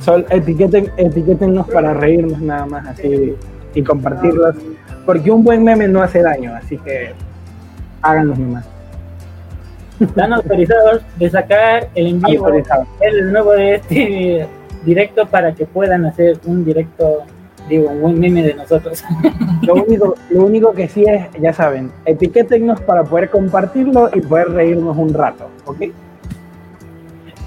Sol, 0.03 0.27
etiqueten, 0.31 0.91
etiquétennos 0.97 1.69
para 1.69 1.95
reírnos 1.95 2.41
nada 2.41 2.67
más 2.67 2.87
así 2.87 3.35
y 3.75 3.83
compartirlos. 3.83 4.55
Porque 5.05 5.31
un 5.31 5.45
buen 5.45 5.65
meme 5.65 5.89
no 5.89 6.03
hace 6.03 6.23
daño, 6.23 6.55
así 6.55 6.77
que 6.79 7.12
háganlos 8.03 8.39
nomás. 8.39 8.69
Están 9.99 10.33
autorizados 10.33 11.03
de 11.19 11.31
sacar 11.31 11.89
el 11.95 12.09
en 12.09 12.21
vivo, 12.21 12.49
el 13.01 13.33
nuevo 13.33 13.53
de 13.53 13.75
este 13.77 14.47
directo 14.85 15.27
para 15.27 15.55
que 15.55 15.65
puedan 15.65 16.05
hacer 16.05 16.39
un 16.45 16.65
directo, 16.65 17.23
digo, 17.68 17.90
un 17.90 18.00
buen 18.00 18.20
meme 18.20 18.42
de 18.42 18.55
nosotros. 18.55 19.02
Lo 19.62 19.74
único, 19.74 20.14
lo 20.31 20.44
único 20.44 20.72
que 20.72 20.88
sí 20.88 21.05
es, 21.05 21.26
ya 21.40 21.52
saben, 21.52 21.90
etiquétennos 22.05 22.81
para 22.83 23.02
poder 23.02 23.31
compartirlo 23.31 24.11
y 24.14 24.20
poder 24.20 24.50
reírnos 24.50 24.96
un 24.96 25.12
rato, 25.12 25.48
¿ok? 25.64 25.87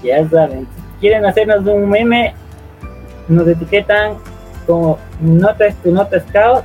Ya 0.02 0.28
saben, 0.28 0.66
si 0.66 1.00
quieren 1.00 1.24
hacernos 1.24 1.64
un 1.66 1.88
meme, 1.88 2.34
nos 3.28 3.46
etiquetan 3.48 4.14
como 4.66 4.98
Notas 5.20 5.74
tu 5.76 5.92
Nota 5.92 6.20
Scout 6.20 6.64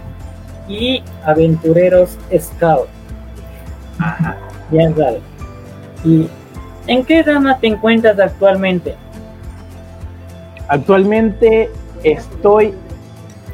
y 0.67 1.03
Aventureros 1.23 2.17
Scout. 2.37 2.87
Ya 4.71 4.93
saben. 4.93 5.21
¿Y 6.03 6.27
en 6.87 7.05
qué 7.05 7.23
rama 7.23 7.57
te 7.59 7.67
encuentras 7.67 8.19
actualmente? 8.19 8.95
Actualmente 10.67 11.69
estoy 12.03 12.73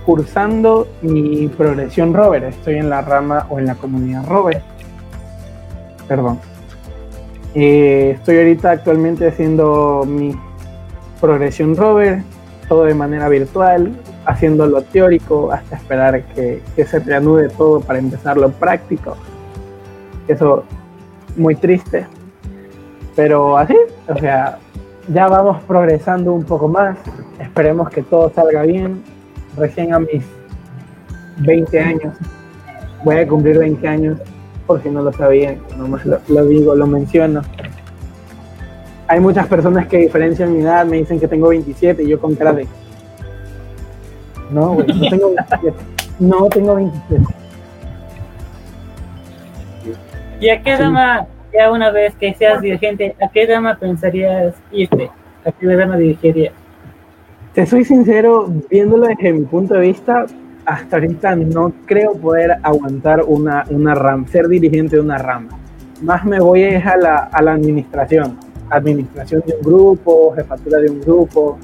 cursando 0.05 0.87
mi 1.01 1.47
progresión 1.47 2.13
rover. 2.13 2.45
Estoy 2.45 2.75
en 2.75 2.89
la 2.89 3.01
rama 3.01 3.47
o 3.49 3.59
en 3.59 3.65
la 3.65 3.75
comunidad 3.75 4.25
rover. 4.27 4.61
Perdón. 6.07 6.39
Eh, 7.53 8.15
estoy 8.15 8.37
ahorita 8.37 8.71
actualmente 8.71 9.27
haciendo 9.27 10.03
mi 10.07 10.33
progresión 11.19 11.75
rover, 11.75 12.23
todo 12.67 12.85
de 12.85 12.93
manera 12.93 13.27
virtual, 13.27 13.93
haciendo 14.25 14.65
lo 14.65 14.81
teórico 14.81 15.51
hasta 15.51 15.75
esperar 15.75 16.23
que, 16.33 16.61
que 16.75 16.85
se 16.85 16.99
reanude 16.99 17.49
todo 17.49 17.81
para 17.81 17.99
empezar 17.99 18.37
lo 18.37 18.51
práctico. 18.51 19.17
Eso 20.27 20.63
muy 21.35 21.55
triste, 21.55 22.05
pero 23.15 23.57
así, 23.57 23.75
o 24.07 24.17
sea, 24.17 24.57
ya 25.07 25.27
vamos 25.27 25.61
progresando 25.63 26.33
un 26.33 26.43
poco 26.43 26.67
más. 26.67 26.97
Esperemos 27.39 27.89
que 27.89 28.01
todo 28.03 28.31
salga 28.33 28.63
bien. 28.63 29.03
Recién 29.57 29.93
a 29.93 29.99
mis 29.99 30.23
20 31.37 31.79
años, 31.79 32.15
voy 33.03 33.17
a 33.17 33.27
cumplir 33.27 33.57
20 33.59 33.87
años, 33.87 34.17
por 34.65 34.81
si 34.81 34.89
no 34.89 35.01
lo 35.01 35.11
sabían, 35.11 35.57
nomás 35.77 36.05
lo, 36.05 36.19
lo 36.29 36.45
digo, 36.45 36.75
lo 36.75 36.87
menciono. 36.87 37.41
Hay 39.07 39.19
muchas 39.19 39.47
personas 39.47 39.87
que 39.87 39.97
diferencian 39.97 40.53
mi 40.53 40.61
edad, 40.61 40.85
me 40.85 40.97
dicen 40.97 41.19
que 41.19 41.27
tengo 41.27 41.49
27 41.49 42.03
y 42.03 42.07
yo 42.07 42.19
con 42.19 42.35
cara 42.35 42.53
de... 42.53 42.67
No, 44.51 44.73
güey, 44.75 44.87
no 44.87 45.09
tengo 45.09 45.33
27. 45.35 45.77
No 46.19 46.47
tengo 46.47 46.75
27. 46.75 47.23
¿Y 50.39 50.49
a 50.49 50.61
qué 50.61 50.75
rama, 50.75 51.27
ya 51.53 51.71
una 51.71 51.91
vez 51.91 52.15
que 52.15 52.33
seas 52.33 52.61
dirigente, 52.61 53.15
a 53.21 53.27
qué 53.27 53.45
rama 53.45 53.77
pensarías 53.77 54.55
irte? 54.71 55.11
¿A 55.45 55.51
qué 55.51 55.75
rama 55.75 55.97
dirigirías? 55.97 56.53
Te 57.53 57.65
soy 57.65 57.83
sincero, 57.83 58.49
viéndolo 58.69 59.07
desde 59.07 59.33
mi 59.33 59.41
punto 59.41 59.73
de 59.73 59.81
vista, 59.81 60.25
hasta 60.65 60.95
ahorita 60.95 61.35
no 61.35 61.73
creo 61.85 62.13
poder 62.13 62.55
aguantar 62.63 63.25
una, 63.27 63.65
una 63.69 63.93
rama, 63.93 64.25
ser 64.29 64.47
dirigente 64.47 64.95
de 64.95 65.01
una 65.01 65.17
rama. 65.17 65.49
Más 66.01 66.23
me 66.23 66.39
voy 66.39 66.63
a 66.63 66.95
la, 66.95 67.17
a 67.17 67.41
la 67.41 67.51
administración, 67.51 68.37
administración 68.69 69.43
de 69.45 69.55
un 69.55 69.63
grupo, 69.63 70.33
jefatura 70.33 70.79
de 70.79 70.91
un 70.91 71.01
grupo, 71.01 71.57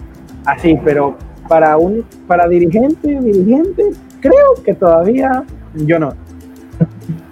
así, 0.44 0.78
pero 0.84 1.16
para 1.48 1.78
un 1.78 2.04
para 2.28 2.50
dirigente, 2.50 3.22
dirigente, 3.22 3.92
creo 4.20 4.62
que 4.66 4.74
todavía 4.74 5.46
yo 5.74 6.00
no. 6.00 6.10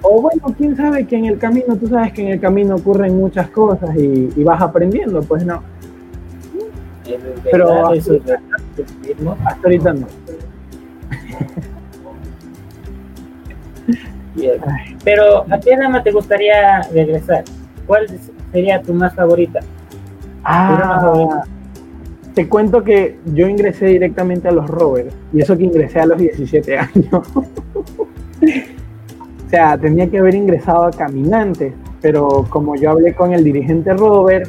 O 0.02 0.22
bueno, 0.22 0.56
quién 0.58 0.78
sabe 0.78 1.06
que 1.06 1.18
en 1.18 1.26
el 1.26 1.38
camino, 1.38 1.76
tú 1.76 1.88
sabes 1.88 2.14
que 2.14 2.22
en 2.22 2.30
el 2.30 2.40
camino 2.40 2.76
ocurren 2.76 3.18
muchas 3.18 3.50
cosas 3.50 3.94
y, 3.98 4.30
y 4.34 4.44
vas 4.46 4.62
aprendiendo, 4.62 5.22
pues 5.24 5.46
no. 5.46 5.75
Pero 7.52 7.94
es 7.94 8.10
hasta 8.10 8.40
ahorita 9.64 9.94
no. 9.94 10.08
Bien. 14.36 14.62
Pero 15.04 15.46
¿a 15.50 15.60
qué 15.60 15.76
rama 15.76 16.04
te 16.04 16.12
gustaría 16.12 16.84
regresar? 16.94 17.44
¿Cuál 17.86 18.08
sería 18.52 18.82
tu 18.82 18.94
más 18.94 19.14
favorita? 19.16 19.60
Ah, 20.44 21.44
te 22.34 22.50
cuento 22.50 22.84
que 22.84 23.18
yo 23.34 23.48
ingresé 23.48 23.86
directamente 23.88 24.50
a 24.50 24.52
los 24.52 24.68
rovers 24.68 25.16
y 25.32 25.42
eso 25.42 25.58
que 25.58 25.64
ingresé 25.64 26.02
a 26.02 26.06
los 26.06 26.18
17 26.18 26.78
años. 26.78 27.12
o 27.36 27.46
sea, 29.50 29.78
tenía 29.78 30.10
que 30.10 30.20
haber 30.20 30.36
ingresado 30.36 30.84
a 30.84 30.92
caminantes, 30.92 31.74
pero 32.02 32.46
como 32.50 32.76
yo 32.76 32.92
hablé 32.92 33.14
con 33.14 33.34
el 33.34 33.42
dirigente 33.44 33.94
rover 33.94 34.48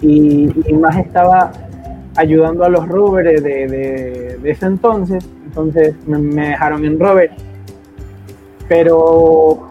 y, 0.00 0.50
y 0.68 0.72
más 0.74 0.96
estaba 0.96 1.52
ayudando 2.16 2.64
a 2.64 2.68
los 2.68 2.86
rovers 2.86 3.42
de, 3.42 3.66
de, 3.66 4.38
de 4.40 4.50
ese 4.50 4.66
entonces, 4.66 5.28
entonces 5.44 5.94
me, 6.06 6.18
me 6.18 6.48
dejaron 6.50 6.84
en 6.84 6.98
rover. 6.98 7.30
Pero 8.68 9.68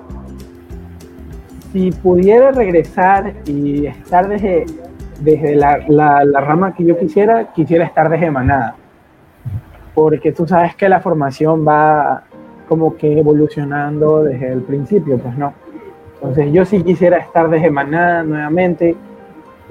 si 1.71 1.91
pudiera 1.91 2.51
regresar 2.51 3.33
y 3.45 3.87
estar 3.87 4.27
desde, 4.27 4.65
desde 5.19 5.55
la, 5.55 5.79
la, 5.87 6.23
la, 6.23 6.41
rama 6.41 6.75
que 6.75 6.85
yo 6.85 6.97
quisiera, 6.97 7.51
quisiera 7.53 7.85
estar 7.85 8.09
desde 8.09 8.29
manada. 8.29 8.75
Porque 9.95 10.31
tú 10.31 10.47
sabes 10.47 10.75
que 10.75 10.87
la 10.87 10.99
formación 10.99 11.67
va 11.67 12.23
como 12.67 12.95
que 12.95 13.19
evolucionando 13.19 14.23
desde 14.23 14.51
el 14.51 14.61
principio, 14.61 15.17
pues 15.17 15.37
no. 15.37 15.53
Entonces 16.15 16.53
yo 16.53 16.63
sí 16.63 16.81
quisiera 16.83 17.17
estar 17.17 17.49
desde 17.49 17.69
manada 17.69 18.23
nuevamente. 18.23 18.95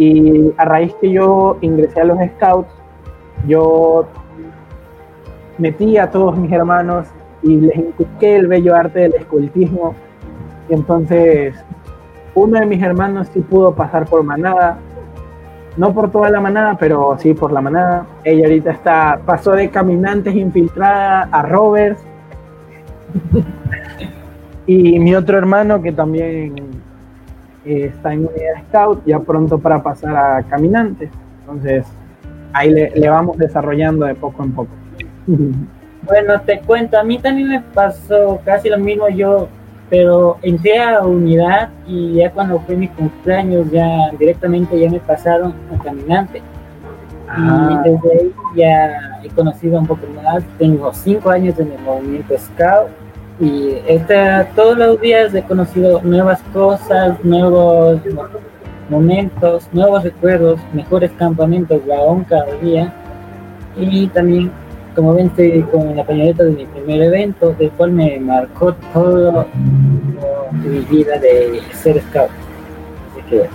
Y 0.04 0.52
a 0.56 0.64
raíz 0.64 0.92
que 1.00 1.12
yo 1.12 1.58
ingresé 1.60 2.00
a 2.00 2.04
los 2.04 2.18
scouts, 2.18 2.74
yo 3.46 4.04
metí 5.58 5.96
a 5.96 6.10
todos 6.10 6.36
mis 6.36 6.50
hermanos 6.50 7.06
y 7.44 7.60
les 7.60 7.76
inculqué 7.76 8.34
el 8.34 8.48
bello 8.48 8.74
arte 8.74 8.98
del 8.98 9.14
escultismo. 9.14 9.94
Entonces 10.68 11.54
uno 12.34 12.58
de 12.58 12.66
mis 12.66 12.82
hermanos 12.82 13.28
sí 13.32 13.42
pudo 13.42 13.76
pasar 13.76 14.06
por 14.06 14.24
manada, 14.24 14.78
no 15.76 15.94
por 15.94 16.10
toda 16.10 16.30
la 16.30 16.40
manada, 16.40 16.76
pero 16.80 17.16
sí 17.20 17.32
por 17.32 17.52
la 17.52 17.60
manada. 17.60 18.04
Ella 18.24 18.46
ahorita 18.46 18.72
está, 18.72 19.20
pasó 19.24 19.52
de 19.52 19.70
caminantes 19.70 20.34
infiltrada 20.34 21.28
a 21.30 21.42
rovers. 21.42 22.00
y 24.66 24.98
mi 24.98 25.14
otro 25.14 25.38
hermano 25.38 25.80
que 25.80 25.92
también 25.92 26.81
eh, 27.64 27.86
está 27.86 28.12
en 28.12 28.20
unidad 28.20 28.62
scout, 28.68 29.04
ya 29.06 29.20
pronto 29.20 29.58
para 29.58 29.82
pasar 29.82 30.16
a 30.16 30.42
caminantes. 30.42 31.10
Entonces, 31.40 31.86
ahí 32.52 32.70
le, 32.70 32.90
le 32.90 33.08
vamos 33.08 33.38
desarrollando 33.38 34.06
de 34.06 34.14
poco 34.14 34.42
en 34.42 34.52
poco. 34.52 34.70
Bueno, 36.04 36.40
te 36.40 36.58
cuento, 36.58 36.98
a 36.98 37.04
mí 37.04 37.16
también 37.18 37.48
me 37.48 37.60
pasó 37.60 38.40
casi 38.44 38.68
lo 38.68 38.76
mismo 38.76 39.08
yo, 39.08 39.46
pero 39.88 40.36
entré 40.42 40.82
a 40.82 41.00
unidad 41.02 41.70
y 41.86 42.14
ya 42.14 42.32
cuando 42.32 42.58
fue 42.58 42.74
mi 42.74 42.88
cumpleaños 42.88 43.70
ya 43.70 44.10
directamente 44.18 44.80
ya 44.80 44.90
me 44.90 44.98
pasaron 44.98 45.54
a 45.72 45.80
caminante. 45.80 46.42
Ah. 47.28 47.84
Y 47.86 47.90
desde 47.90 48.12
ahí 48.12 48.32
ya 48.56 49.20
he 49.22 49.28
conocido 49.28 49.78
un 49.78 49.86
poco 49.86 50.04
más, 50.20 50.42
tengo 50.58 50.92
cinco 50.92 51.30
años 51.30 51.56
en 51.60 51.70
el 51.70 51.78
movimiento 51.82 52.36
Scout 52.36 52.90
y 53.42 53.74
este, 53.88 54.16
todos 54.54 54.78
los 54.78 55.00
días 55.00 55.34
he 55.34 55.42
conocido 55.42 56.00
nuevas 56.02 56.40
cosas, 56.52 57.22
nuevos 57.24 58.00
momentos, 58.88 59.68
nuevos 59.72 60.04
recuerdos, 60.04 60.60
mejores 60.72 61.10
campamentos 61.18 61.82
aún 61.90 62.22
cada 62.22 62.54
día 62.60 62.92
y 63.76 64.06
también 64.06 64.52
como 64.94 65.14
ven, 65.14 65.26
estoy 65.26 65.62
con 65.62 65.96
la 65.96 66.04
pañoleta 66.04 66.44
de 66.44 66.52
mi 66.52 66.66
primer 66.66 67.02
evento, 67.02 67.52
del 67.58 67.70
cual 67.70 67.92
me 67.92 68.20
marcó 68.20 68.74
todo 68.92 69.46
mi 70.52 70.78
vida 70.80 71.18
de 71.18 71.62
ser 71.72 72.00
scout. 72.02 72.30
Así 73.10 73.22
que, 73.28 73.48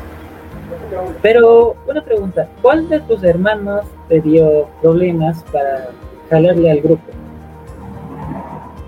pero, 1.21 1.75
una 1.87 2.01
pregunta: 2.01 2.47
¿cuál 2.61 2.89
de 2.89 2.99
tus 3.01 3.23
hermanos 3.23 3.85
te 4.09 4.19
dio 4.19 4.67
problemas 4.81 5.43
para 5.51 5.89
jalarle 6.29 6.71
al 6.71 6.81
grupo? 6.81 7.16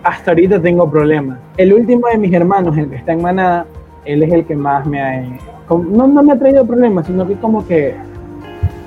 Hasta 0.04 0.32
ahorita 0.32 0.62
tengo 0.62 0.90
problemas. 0.90 1.40
El 1.58 1.74
último 1.74 2.08
de 2.08 2.18
mis 2.18 2.34
hermanos, 2.34 2.78
el 2.78 2.90
que 2.90 2.96
está 2.96 3.14
en 3.14 3.22
Manada, 3.22 3.66
él 4.06 4.24
es 4.24 4.32
el 4.32 4.46
que 4.46 4.56
más 4.56 4.86
me 4.86 5.02
ha... 5.02 5.24
No, 5.70 6.08
no 6.08 6.24
me 6.24 6.34
ha 6.34 6.40
traído 6.40 6.66
problemas, 6.66 7.06
sino 7.08 7.28
que 7.28 7.36
como 7.36 7.66
que... 7.68 7.96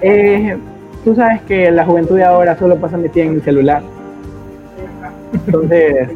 Eh, 0.00 0.56
tú 1.04 1.14
sabes 1.14 1.42
que 1.42 1.70
la 1.70 1.84
juventud 1.84 2.16
de 2.16 2.24
ahora 2.24 2.56
solo 2.56 2.76
pasa 2.76 2.96
metida 2.96 3.24
en 3.24 3.34
el 3.34 3.42
celular. 3.42 3.82
Entonces, 5.46 6.08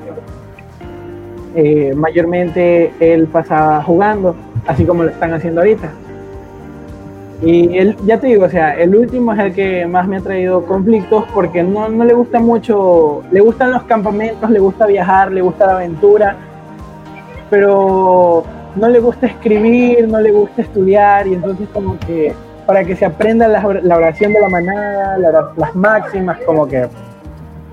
eh, 1.55 1.95
mayormente 1.95 2.93
él 3.01 3.27
pasaba 3.27 3.83
jugando, 3.83 4.35
así 4.67 4.85
como 4.85 5.05
lo 5.05 5.11
están 5.11 5.33
haciendo 5.33 5.61
ahorita. 5.61 5.91
Y 7.43 7.77
él, 7.77 7.97
ya 8.07 8.19
te 8.19 8.29
digo, 8.29 8.47
o 8.47 8.49
sea, 8.49 8.75
el 8.75 8.95
último 8.95 9.33
es 9.33 9.39
el 9.39 9.55
que 9.55 9.87
más 9.87 10.09
me 10.09 10.17
ha 10.17 10.21
traído 10.21 10.65
conflictos 10.65 11.25
porque 11.35 11.63
no, 11.63 11.89
no 11.89 12.05
le 12.05 12.15
gusta 12.15 12.41
mucho, 12.41 13.23
le 13.31 13.41
gustan 13.41 13.73
los 13.73 13.83
campamentos, 13.83 14.49
le 14.49 14.59
gusta 14.59 14.87
viajar, 14.87 15.31
le 15.31 15.43
gusta 15.43 15.67
la 15.67 15.75
aventura, 15.75 16.37
pero 17.51 18.43
no 18.75 18.89
le 18.89 19.01
gusta 19.01 19.27
escribir, 19.27 20.09
no 20.09 20.19
le 20.21 20.31
gusta 20.31 20.63
estudiar 20.63 21.27
y 21.27 21.35
entonces 21.35 21.69
como 21.75 21.99
que 21.99 22.35
para 22.67 22.85
que 22.85 22.97
se 22.97 23.05
aprenda 23.05 23.47
la, 23.47 23.65
oración 23.65 24.33
de 24.33 24.41
la 24.41 24.49
manada, 24.49 25.19
las 25.57 25.75
máximas, 25.75 26.39
como 26.41 26.67
que 26.67 26.89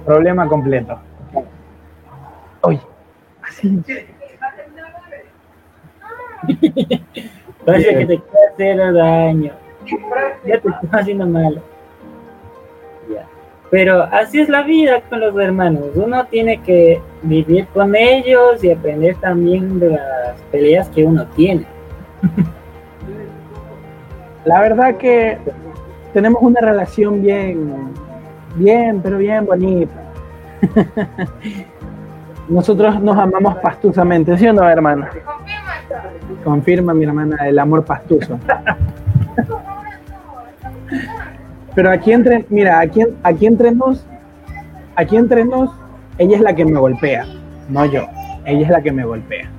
problema 0.06 0.48
completo. 0.48 1.00
Oye, 2.62 2.82
así. 3.42 3.82
Parece 7.66 7.98
que 7.98 8.06
te 8.06 8.20
quiere 8.20 8.48
hacer 8.54 8.94
daño. 8.94 9.52
Ya 10.46 10.60
te 10.60 10.70
estás 10.70 10.90
haciendo 10.92 11.28
mal. 11.28 11.62
Pero 13.74 14.08
así 14.12 14.40
es 14.40 14.50
la 14.50 14.62
vida 14.62 15.02
con 15.10 15.20
los 15.20 15.36
hermanos. 15.36 15.86
Uno 15.96 16.24
tiene 16.28 16.62
que 16.62 17.02
vivir 17.24 17.66
con 17.74 17.96
ellos 17.96 18.64
y 18.64 18.72
aprender 18.72 19.16
también 19.16 19.80
de 19.80 19.90
las 19.90 20.40
peleas 20.52 20.90
que 20.90 21.04
uno 21.04 21.26
tiene. 21.36 21.66
La 24.46 24.62
verdad 24.62 24.96
que 24.98 25.40
tenemos 26.14 26.44
una 26.44 26.62
relación 26.62 27.24
bien, 27.24 27.94
bien, 28.56 29.02
pero 29.02 29.18
bien 29.18 29.46
bonita. 29.46 29.94
Nosotros 32.50 33.02
nos 33.02 33.18
amamos 33.18 33.56
pastuzamente, 33.56 34.38
¿sí 34.38 34.48
o 34.48 34.54
no, 34.54 34.70
hermano? 34.70 35.08
Confirma 36.44 36.94
mi 36.94 37.06
hermana 37.06 37.48
el 37.48 37.60
amor 37.60 37.86
pastuso. 37.86 38.40
Pero 41.76 41.92
aquí 41.92 42.12
entre, 42.12 42.46
mira, 42.50 42.80
aquí, 42.80 43.02
aquí 43.24 43.48
entre 43.48 43.72
nos, 43.72 44.06
aquí 44.96 45.18
entre 45.18 45.44
nos, 45.44 45.72
ella 46.18 46.36
es 46.36 46.42
la 46.42 46.54
que 46.54 46.66
me 46.66 46.80
golpea, 46.80 47.26
no 47.70 47.86
yo. 47.86 48.06
Ella 48.46 48.62
es 48.62 48.70
la 48.70 48.82
que 48.82 48.92
me 48.92 49.04
golpea. 49.06 49.50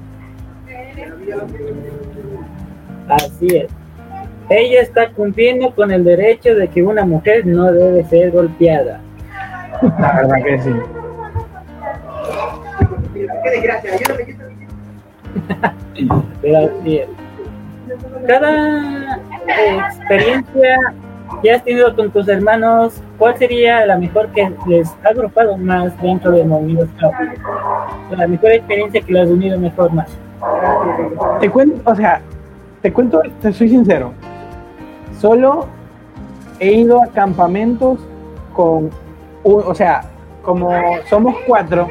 Así 3.09 3.47
es. 3.49 3.67
Ella 4.49 4.83
está 4.83 5.11
cumpliendo 5.11 5.75
con 5.75 5.91
el 5.91 6.05
derecho 6.05 6.55
de 6.55 6.69
que 6.69 6.83
una 6.83 7.05
mujer 7.05 7.47
no 7.47 7.73
debe 7.73 8.05
ser 8.05 8.31
golpeada. 8.31 9.01
La 9.99 10.17
verdad 10.17 10.37
que 10.45 10.59
sí. 10.61 10.71
Qué 13.15 13.51
desgracia, 13.51 13.91
Pero 14.01 14.15
así 14.15 14.31
es. 14.31 15.84
Cada 18.27 19.21
experiencia 19.89 20.95
que 21.43 21.53
has 21.53 21.63
tenido 21.63 21.95
con 21.95 22.11
tus 22.11 22.29
hermanos, 22.29 23.01
¿cuál 23.19 23.37
sería 23.37 23.85
la 23.87 23.99
mejor 23.99 24.29
que 24.29 24.51
les 24.67 24.89
ha 25.05 25.09
agrupado 25.11 25.57
más 25.57 26.01
dentro 26.01 26.33
de 26.33 26.45
Movimiento 26.45 27.11
La 28.11 28.27
mejor 28.27 28.53
experiencia 28.53 29.01
que 29.01 29.13
les 29.13 29.29
ha 29.29 29.33
unido 29.33 29.59
mejor 29.59 29.93
más. 29.93 30.09
Te 31.41 31.51
cuento, 31.51 31.91
o 31.91 31.95
sea, 31.95 32.21
te 32.83 32.93
cuento, 32.93 33.21
te 33.41 33.53
soy 33.53 33.69
sincero. 33.69 34.13
Solo 35.19 35.67
he 36.61 36.73
ido 36.73 37.03
a 37.03 37.07
campamentos 37.09 37.99
con, 38.53 38.91
o 39.43 39.75
sea, 39.75 40.03
como 40.43 40.71
somos 41.09 41.35
cuatro, 41.47 41.89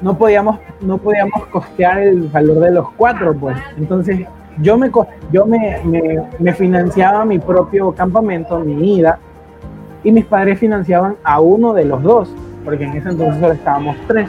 no 0.00 0.16
podíamos, 0.16 0.58
no 0.80 0.98
podíamos 0.98 1.46
costear 1.46 1.98
el 1.98 2.28
valor 2.28 2.60
de 2.60 2.70
los 2.72 2.90
cuatro, 2.92 3.34
pues. 3.34 3.56
Entonces, 3.76 4.26
yo 4.60 4.76
me, 4.76 4.90
yo 5.32 5.46
me, 5.46 6.24
me, 6.38 6.52
financiaba 6.52 7.24
mi 7.24 7.38
propio 7.38 7.92
campamento, 7.92 8.58
mi 8.60 8.98
ida, 8.98 9.18
y 10.04 10.12
mis 10.12 10.24
padres 10.24 10.58
financiaban 10.58 11.16
a 11.24 11.40
uno 11.40 11.72
de 11.72 11.84
los 11.84 12.02
dos, 12.02 12.34
porque 12.64 12.84
en 12.84 12.96
ese 12.96 13.08
entonces 13.08 13.40
solo 13.40 13.52
estábamos 13.52 13.96
tres. 14.06 14.28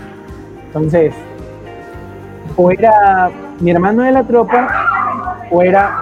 Entonces, 0.68 1.14
o 2.56 2.72
era 2.72 3.30
mi 3.60 3.72
hermano 3.72 4.04
de 4.04 4.12
la 4.12 4.24
tropa, 4.24 4.68
o 5.52 5.62
era 5.62 6.00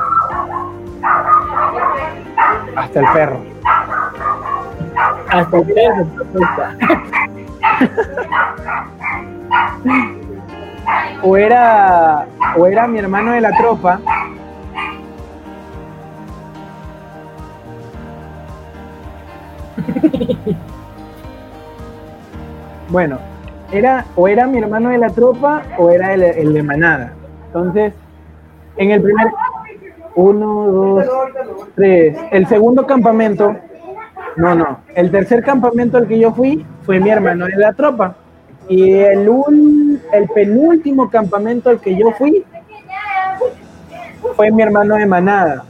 hasta 2.75 2.99
el 2.99 3.06
perro. 3.13 3.39
Hasta 5.30 5.58
el 5.58 5.65
perro. 5.65 6.08
o 11.28 11.36
era 11.36 12.26
o 12.58 12.66
era 12.66 12.88
mi 12.88 13.00
hermano 13.00 13.34
de 13.34 13.42
la 13.42 13.52
tropa. 13.58 14.00
Bueno 22.90 23.20
era 23.70 24.06
o 24.16 24.30
era 24.30 24.48
mi 24.48 24.60
hermano 24.60 24.92
de 24.92 24.98
la 24.98 25.10
tropa 25.10 25.62
o 25.78 25.90
era 25.90 26.13
el, 26.13 26.24
el 26.24 26.54
de 26.54 26.63
manada. 26.63 27.12
Entonces 27.48 27.94
en 28.78 28.92
el 28.92 29.02
primer 29.02 29.28
uno 30.16 30.72
dos 30.72 31.06
tres 31.76 32.18
el 32.32 32.48
segundo 32.48 32.88
campamento 32.88 33.54
no 34.38 34.56
no 34.56 34.80
el 34.96 35.12
tercer 35.12 35.44
campamento 35.44 35.98
al 35.98 36.08
que 36.08 36.18
yo 36.18 36.32
fui 36.32 36.66
fue 36.84 37.02
mi 37.02 37.10
hermano 37.10 37.48
de 37.48 37.58
la 37.58 37.74
tropa. 37.74 38.16
Y 38.70 38.94
el, 38.94 39.28
el 40.13 40.28
penúltimo 40.30 41.10
campamento 41.10 41.70
al 41.70 41.80
que 41.80 41.96
yo 41.96 42.12
fui 42.12 42.46
fue 44.36 44.52
mi 44.52 44.62
hermano 44.62 44.96
de 44.96 45.06
manada. 45.06 45.63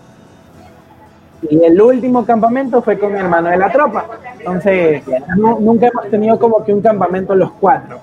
Y 1.49 1.63
el 1.63 1.79
último 1.81 2.25
campamento 2.25 2.81
fue 2.81 2.97
con 2.97 3.13
mi 3.13 3.19
hermano 3.19 3.49
de 3.49 3.57
la 3.57 3.71
tropa. 3.71 4.05
Entonces, 4.39 5.03
nunca 5.37 5.87
hemos 5.87 6.09
tenido 6.09 6.39
como 6.39 6.63
que 6.63 6.73
un 6.73 6.81
campamento 6.81 7.35
los 7.35 7.51
cuatro. 7.51 7.99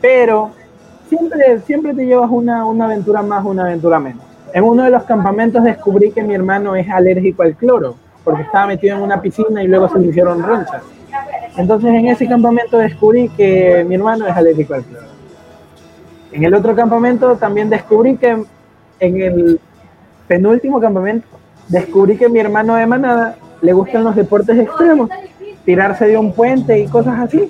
Pero 0.00 0.50
siempre, 1.08 1.60
siempre 1.60 1.94
te 1.94 2.04
llevas 2.04 2.30
una, 2.30 2.66
una 2.66 2.84
aventura 2.84 3.22
más, 3.22 3.44
una 3.44 3.64
aventura 3.64 3.98
menos. 3.98 4.22
En 4.52 4.62
uno 4.62 4.84
de 4.84 4.90
los 4.90 5.02
campamentos 5.04 5.64
descubrí 5.64 6.12
que 6.12 6.22
mi 6.22 6.34
hermano 6.34 6.76
es 6.76 6.88
alérgico 6.88 7.42
al 7.42 7.56
cloro, 7.56 7.96
porque 8.22 8.42
estaba 8.42 8.66
metido 8.66 8.96
en 8.96 9.02
una 9.02 9.20
piscina 9.20 9.62
y 9.64 9.66
luego 9.66 9.88
se 9.88 9.98
le 9.98 10.08
hicieron 10.08 10.42
ronchas. 10.42 10.82
Entonces 11.56 11.90
en 11.90 12.08
ese 12.08 12.26
campamento 12.26 12.78
descubrí 12.78 13.28
que 13.28 13.84
mi 13.88 13.94
hermano 13.94 14.26
es 14.26 14.36
al 14.36 14.52
cloro. 14.54 15.14
En 16.32 16.42
el 16.42 16.52
otro 16.54 16.74
campamento 16.74 17.36
también 17.36 17.70
descubrí 17.70 18.16
que 18.16 18.42
en 18.98 19.20
el 19.20 19.60
penúltimo 20.26 20.80
campamento 20.80 21.28
descubrí 21.68 22.16
que 22.16 22.28
mi 22.28 22.40
hermano 22.40 22.74
de 22.74 22.86
manada 22.86 23.36
le 23.62 23.72
gustan 23.72 24.02
los 24.02 24.16
deportes 24.16 24.58
extremos, 24.58 25.08
tirarse 25.64 26.06
de 26.06 26.18
un 26.18 26.32
puente 26.32 26.78
y 26.78 26.88
cosas 26.88 27.20
así. 27.20 27.48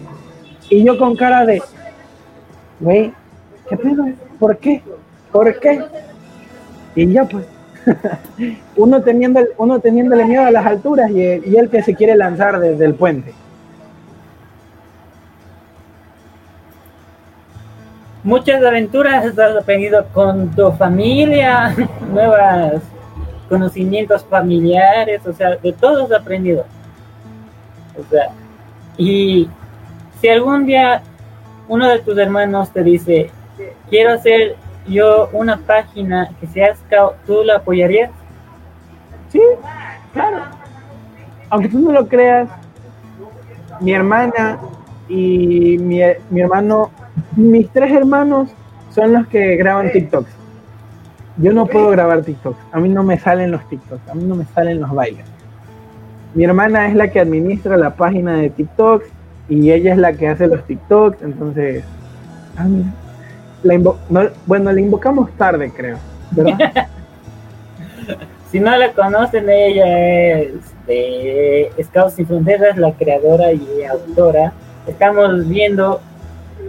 Y 0.68 0.84
yo 0.84 0.98
con 0.98 1.16
cara 1.16 1.46
de, 1.46 1.62
güey, 2.80 3.12
¿qué 3.68 3.76
pedo? 3.76 4.04
¿Por 4.38 4.58
qué? 4.58 4.82
¿Por 5.32 5.58
qué? 5.60 5.82
Y 6.94 7.10
ya 7.10 7.24
pues, 7.24 7.46
uno, 8.76 9.02
teniendo, 9.02 9.40
uno 9.56 9.80
teniéndole 9.80 10.26
miedo 10.26 10.44
a 10.44 10.50
las 10.50 10.66
alturas 10.66 11.10
y, 11.10 11.20
y 11.20 11.56
él 11.56 11.70
que 11.70 11.82
se 11.82 11.94
quiere 11.94 12.16
lanzar 12.16 12.60
desde 12.60 12.84
el 12.84 12.94
puente. 12.94 13.32
Muchas 18.24 18.64
aventuras 18.64 19.26
has 19.38 19.56
aprendido 19.56 20.06
con 20.12 20.50
tu 20.50 20.72
familia, 20.72 21.74
nuevos 22.10 22.82
conocimientos 23.48 24.24
familiares, 24.24 25.24
o 25.26 25.32
sea, 25.32 25.56
de 25.56 25.72
todo 25.72 26.04
has 26.04 26.12
aprendido. 26.12 26.64
O 27.96 28.10
sea, 28.10 28.30
y 28.96 29.48
si 30.20 30.28
algún 30.28 30.66
día 30.66 31.02
uno 31.68 31.88
de 31.88 31.98
tus 32.00 32.16
hermanos 32.18 32.70
te 32.70 32.82
dice, 32.82 33.30
quiero 33.90 34.14
hacer 34.14 34.56
yo 34.86 35.28
una 35.32 35.58
página 35.58 36.30
que 36.40 36.46
sea 36.46 36.74
Scout, 36.74 37.14
¿tú 37.26 37.42
la 37.44 37.56
apoyarías? 37.56 38.10
Sí, 39.28 39.40
claro. 40.12 40.38
Aunque 41.50 41.68
tú 41.68 41.78
no 41.78 41.92
lo 41.92 42.08
creas, 42.08 42.48
mi 43.80 43.92
hermana 43.92 44.58
y 45.08 45.76
mi, 45.78 46.00
mi 46.30 46.40
hermano 46.40 46.90
mis 47.36 47.68
tres 47.70 47.92
hermanos 47.92 48.50
son 48.94 49.12
los 49.12 49.26
que 49.26 49.56
graban 49.56 49.90
TikToks. 49.92 50.30
Yo 51.36 51.52
no 51.52 51.66
puedo 51.66 51.90
grabar 51.90 52.22
TikToks. 52.22 52.58
A 52.72 52.78
mí 52.78 52.88
no 52.88 53.02
me 53.02 53.18
salen 53.18 53.50
los 53.50 53.68
TikToks. 53.68 54.08
A 54.08 54.14
mí 54.14 54.24
no 54.24 54.36
me 54.36 54.44
salen 54.44 54.80
los 54.80 54.90
bailes. 54.92 55.24
Mi 56.34 56.44
hermana 56.44 56.88
es 56.88 56.94
la 56.94 57.08
que 57.08 57.20
administra 57.20 57.76
la 57.76 57.94
página 57.94 58.34
de 58.34 58.50
TikToks 58.50 59.06
y 59.48 59.70
ella 59.70 59.92
es 59.92 59.98
la 59.98 60.12
que 60.12 60.28
hace 60.28 60.46
los 60.46 60.64
TikToks. 60.64 61.22
Entonces, 61.22 61.84
ah, 62.56 62.66
bueno, 64.46 64.72
la 64.72 64.80
invocamos 64.80 65.30
tarde, 65.36 65.72
creo, 65.74 65.98
¿verdad? 66.30 66.58
si 68.50 68.60
no 68.60 68.76
la 68.76 68.92
conocen, 68.92 69.48
ella 69.48 70.38
es 70.38 70.52
de 70.86 71.72
Scouts 71.82 72.14
Sin 72.14 72.26
Fronteras, 72.26 72.76
la 72.76 72.92
creadora 72.92 73.52
y 73.52 73.84
autora. 73.84 74.52
Estamos 74.86 75.48
viendo 75.48 76.00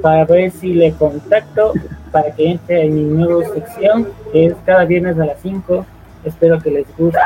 para 0.02 0.26
ver 0.26 0.52
si 0.52 0.74
le 0.74 0.92
contacto 0.94 1.74
para 2.12 2.32
que 2.32 2.52
entre 2.52 2.86
en 2.86 2.96
mi 2.96 3.04
nueva 3.04 3.44
sección, 3.54 4.08
que 4.32 4.48
es 4.48 4.56
cada 4.66 4.86
viernes 4.86 5.20
a 5.20 5.26
las 5.26 5.42
5. 5.42 5.86
Espero 6.24 6.60
que 6.60 6.72
les 6.72 6.98
guste. 6.98 7.20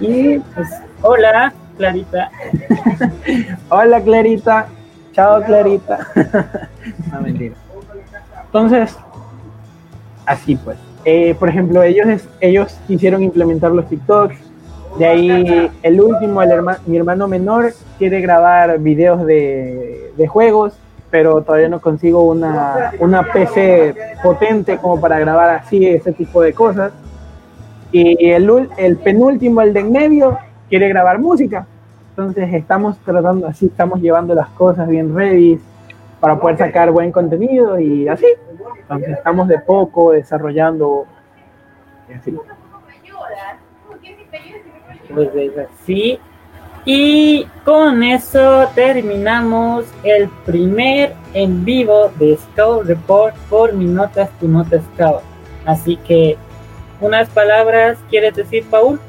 Y 0.00 0.38
pues, 0.38 0.68
hola, 1.02 1.52
Clarita. 1.76 2.30
hola, 3.68 4.00
Clarita. 4.00 4.66
Chao, 5.12 5.42
Clarita. 5.42 5.98
no, 7.12 7.20
mentira. 7.20 7.54
Entonces, 8.46 8.96
así 10.26 10.56
pues. 10.56 10.78
Eh, 11.04 11.34
por 11.38 11.48
ejemplo, 11.48 11.82
ellos, 11.82 12.28
ellos 12.40 12.78
quisieron 12.86 13.22
implementar 13.22 13.70
los 13.70 13.88
TikToks. 13.88 14.36
De 14.98 15.06
ahí, 15.06 15.70
el 15.82 16.00
último, 16.00 16.42
el 16.42 16.50
mi 16.86 16.96
hermano 16.96 17.26
menor, 17.26 17.72
quiere 17.98 18.20
grabar 18.20 18.78
videos 18.78 19.26
de, 19.26 20.12
de 20.16 20.26
juegos 20.26 20.78
pero 21.14 21.42
todavía 21.42 21.68
no 21.68 21.80
consigo 21.80 22.24
una, 22.24 22.90
una 22.98 23.22
PC 23.22 23.94
potente 24.20 24.78
como 24.78 25.00
para 25.00 25.16
grabar 25.20 25.48
así 25.50 25.86
ese 25.86 26.10
tipo 26.10 26.42
de 26.42 26.52
cosas. 26.52 26.92
Y 27.92 28.30
el, 28.32 28.68
el 28.76 28.96
penúltimo, 28.96 29.60
el 29.60 29.72
de 29.72 29.78
en 29.78 29.92
medio, 29.92 30.36
quiere 30.68 30.88
grabar 30.88 31.20
música. 31.20 31.68
Entonces 32.10 32.52
estamos 32.52 32.98
tratando 32.98 33.46
así, 33.46 33.66
estamos 33.66 34.00
llevando 34.00 34.34
las 34.34 34.48
cosas 34.48 34.88
bien 34.88 35.14
ready 35.14 35.60
para 36.18 36.40
poder 36.40 36.58
sacar 36.58 36.90
buen 36.90 37.12
contenido 37.12 37.78
y 37.78 38.08
así. 38.08 38.26
Entonces 38.80 39.10
estamos 39.10 39.46
de 39.46 39.60
poco 39.60 40.10
desarrollando 40.10 41.06
y 42.10 42.14
así. 42.14 42.36
Pues 45.08 45.30
así 45.58 46.18
y 46.86 47.46
con 47.64 48.02
eso 48.02 48.68
terminamos 48.74 49.86
el 50.02 50.28
primer 50.44 51.14
en 51.32 51.64
vivo 51.64 52.10
de 52.18 52.36
Scout 52.36 52.86
Report 52.86 53.34
por 53.48 53.72
Mi 53.72 53.86
Notas, 53.86 54.28
Tu 54.38 54.46
Scout. 54.46 55.22
Así 55.64 55.96
que, 55.96 56.36
unas 57.00 57.30
palabras, 57.30 57.96
¿quieres 58.10 58.34
decir, 58.34 58.64
Paul? 58.70 59.00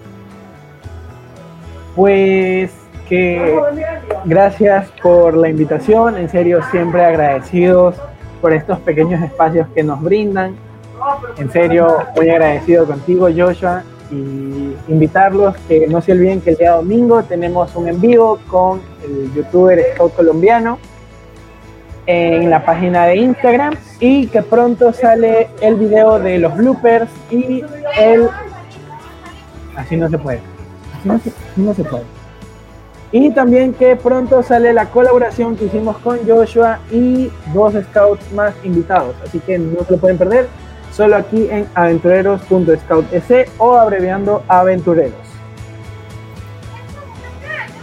Pues 1.97 2.71
que 3.09 3.59
gracias 4.23 4.89
por 5.03 5.35
la 5.35 5.49
invitación, 5.49 6.17
en 6.17 6.29
serio, 6.29 6.61
siempre 6.71 7.03
agradecidos 7.03 7.95
por 8.41 8.53
estos 8.53 8.79
pequeños 8.79 9.21
espacios 9.21 9.67
que 9.75 9.83
nos 9.83 10.01
brindan. 10.01 10.55
En 11.37 11.51
serio, 11.51 11.97
muy 12.15 12.29
agradecido 12.29 12.85
contigo, 12.85 13.27
Joshua, 13.35 13.83
y 14.11 14.75
invitarlos 14.87 15.55
que 15.67 15.87
no 15.87 16.01
se 16.01 16.11
olviden 16.11 16.41
que 16.41 16.51
el 16.51 16.57
día 16.57 16.71
domingo 16.71 17.23
tenemos 17.23 17.75
un 17.75 17.87
en 17.87 17.99
vivo 17.99 18.39
con 18.47 18.81
el 19.03 19.33
youtuber 19.33 19.79
Scout 19.93 20.15
colombiano 20.15 20.79
en 22.07 22.49
la 22.49 22.63
página 22.63 23.05
de 23.07 23.17
Instagram 23.17 23.73
y 23.99 24.27
que 24.27 24.41
pronto 24.41 24.93
sale 24.93 25.49
el 25.61 25.75
video 25.75 26.19
de 26.19 26.37
los 26.37 26.55
bloopers 26.55 27.09
y 27.31 27.63
el 27.99 28.29
así 29.75 29.97
no 29.97 30.09
se 30.09 30.17
puede. 30.17 30.39
Así 30.93 31.31
no 31.55 31.73
se, 31.73 31.83
puede. 31.83 32.03
Y 33.11 33.31
también 33.31 33.73
que 33.73 33.95
pronto 33.95 34.43
sale 34.43 34.73
la 34.73 34.89
colaboración 34.89 35.55
que 35.55 35.65
hicimos 35.65 35.97
con 35.99 36.19
Joshua 36.27 36.79
y 36.91 37.31
dos 37.53 37.73
scouts 37.73 38.31
más 38.33 38.53
invitados. 38.63 39.15
Así 39.23 39.39
que 39.39 39.57
no 39.57 39.83
se 39.83 39.93
lo 39.93 39.97
pueden 39.99 40.17
perder 40.17 40.47
solo 40.95 41.17
aquí 41.17 41.47
en 41.49 41.67
aventureros.scout.es 41.75 43.51
o 43.57 43.75
abreviando 43.75 44.43
aventureros. 44.47 45.13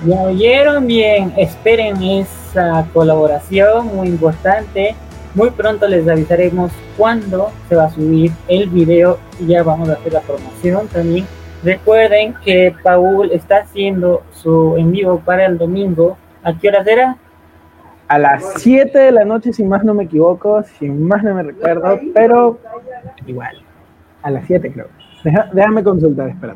Ya 0.07 0.23
oyeron 0.23 0.87
bien, 0.87 1.33
esperen 1.37 2.03
esa 2.03 2.87
colaboración 2.93 3.95
muy 3.95 4.09
importante. 4.09 4.97
Muy 5.35 5.51
pronto 5.51 5.87
les 5.87 6.09
avisaremos 6.09 6.73
cuándo 6.97 7.53
se 7.69 7.77
va 7.77 7.85
a 7.85 7.91
subir 7.91 8.33
el 8.49 8.69
video 8.69 9.19
y 9.39 9.47
ya 9.47 9.63
vamos 9.63 9.89
a 9.89 9.95
hacer 9.95 10.13
la 10.13 10.21
promoción 10.21 10.89
también. 10.89 11.27
Recuerden 11.63 12.35
que 12.45 12.75
Paul 12.83 13.31
está 13.31 13.59
haciendo 13.59 14.23
su 14.35 14.77
en 14.77 14.91
vivo 14.91 15.21
para 15.25 15.47
el 15.47 15.57
domingo. 15.57 16.17
¿A 16.43 16.59
qué 16.59 16.69
hora 16.69 16.83
será? 16.83 17.17
A 18.09 18.19
las 18.19 18.45
7 18.57 18.99
de 18.99 19.13
la 19.13 19.25
noche, 19.25 19.53
si 19.53 19.65
más 19.65 19.85
no 19.85 19.95
me 19.95 20.05
equivoco, 20.05 20.63
si 20.79 20.89
más 20.89 21.23
no 21.23 21.35
me 21.35 21.43
recuerdo, 21.43 21.99
pero 22.15 22.59
igual. 23.27 23.57
A 24.23 24.31
las 24.31 24.47
7 24.47 24.73
creo. 24.73 24.89
déjame 25.53 25.83
consultar, 25.83 26.29
espera. 26.29 26.55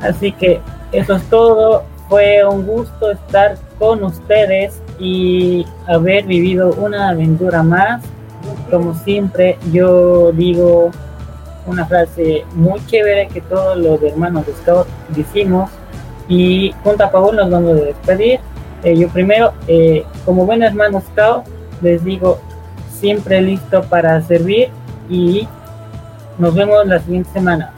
Así 0.00 0.32
que 0.32 0.60
eso 0.92 1.16
es 1.16 1.22
todo. 1.24 1.84
Fue 2.08 2.44
un 2.46 2.66
gusto 2.66 3.10
estar 3.10 3.56
con 3.78 4.04
ustedes 4.04 4.80
y 4.98 5.66
haber 5.88 6.24
vivido 6.24 6.72
una 6.74 7.10
aventura 7.10 7.62
más. 7.62 8.04
Como 8.70 8.94
siempre, 8.94 9.58
yo 9.72 10.30
digo 10.32 10.90
una 11.66 11.84
frase 11.84 12.44
muy 12.54 12.84
chévere 12.86 13.28
que 13.28 13.40
todos 13.40 13.76
los 13.76 14.00
hermanos 14.02 14.46
de 14.46 14.52
Scout 14.54 14.86
decimos. 15.08 15.70
Y 16.28 16.74
junto 16.82 17.04
a 17.04 17.10
Paul 17.10 17.36
nos 17.36 17.50
vamos 17.50 17.72
a 17.72 17.84
despedir. 17.84 18.40
Eh, 18.82 18.96
yo 18.96 19.08
primero, 19.08 19.52
eh, 19.68 20.04
como 20.24 20.46
buen 20.46 20.62
hermano 20.62 21.00
Scout, 21.00 21.44
les 21.82 22.04
digo 22.04 22.38
siempre 22.90 23.40
listo 23.40 23.82
para 23.82 24.20
servir 24.22 24.68
y 25.08 25.46
nos 26.38 26.54
vemos 26.54 26.86
la 26.86 26.98
siguiente 27.00 27.30
semana. 27.32 27.72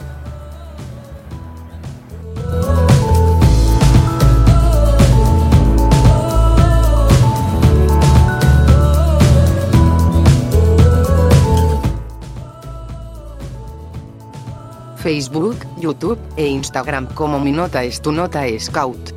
Facebook, 14.99 15.57
YouTube 15.81 16.19
e 16.37 16.47
Instagram 16.47 17.07
como 17.15 17.41
Mi 17.41 17.53
Nota 17.53 17.85
es 17.85 18.01
tu 18.03 18.13
Nota 18.13 18.45
Scout. 18.59 19.15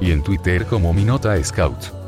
Y 0.00 0.12
en 0.12 0.22
Twitter 0.22 0.66
como 0.66 0.92
Mi 0.92 1.04
Nota 1.04 1.42
Scout. 1.42 1.99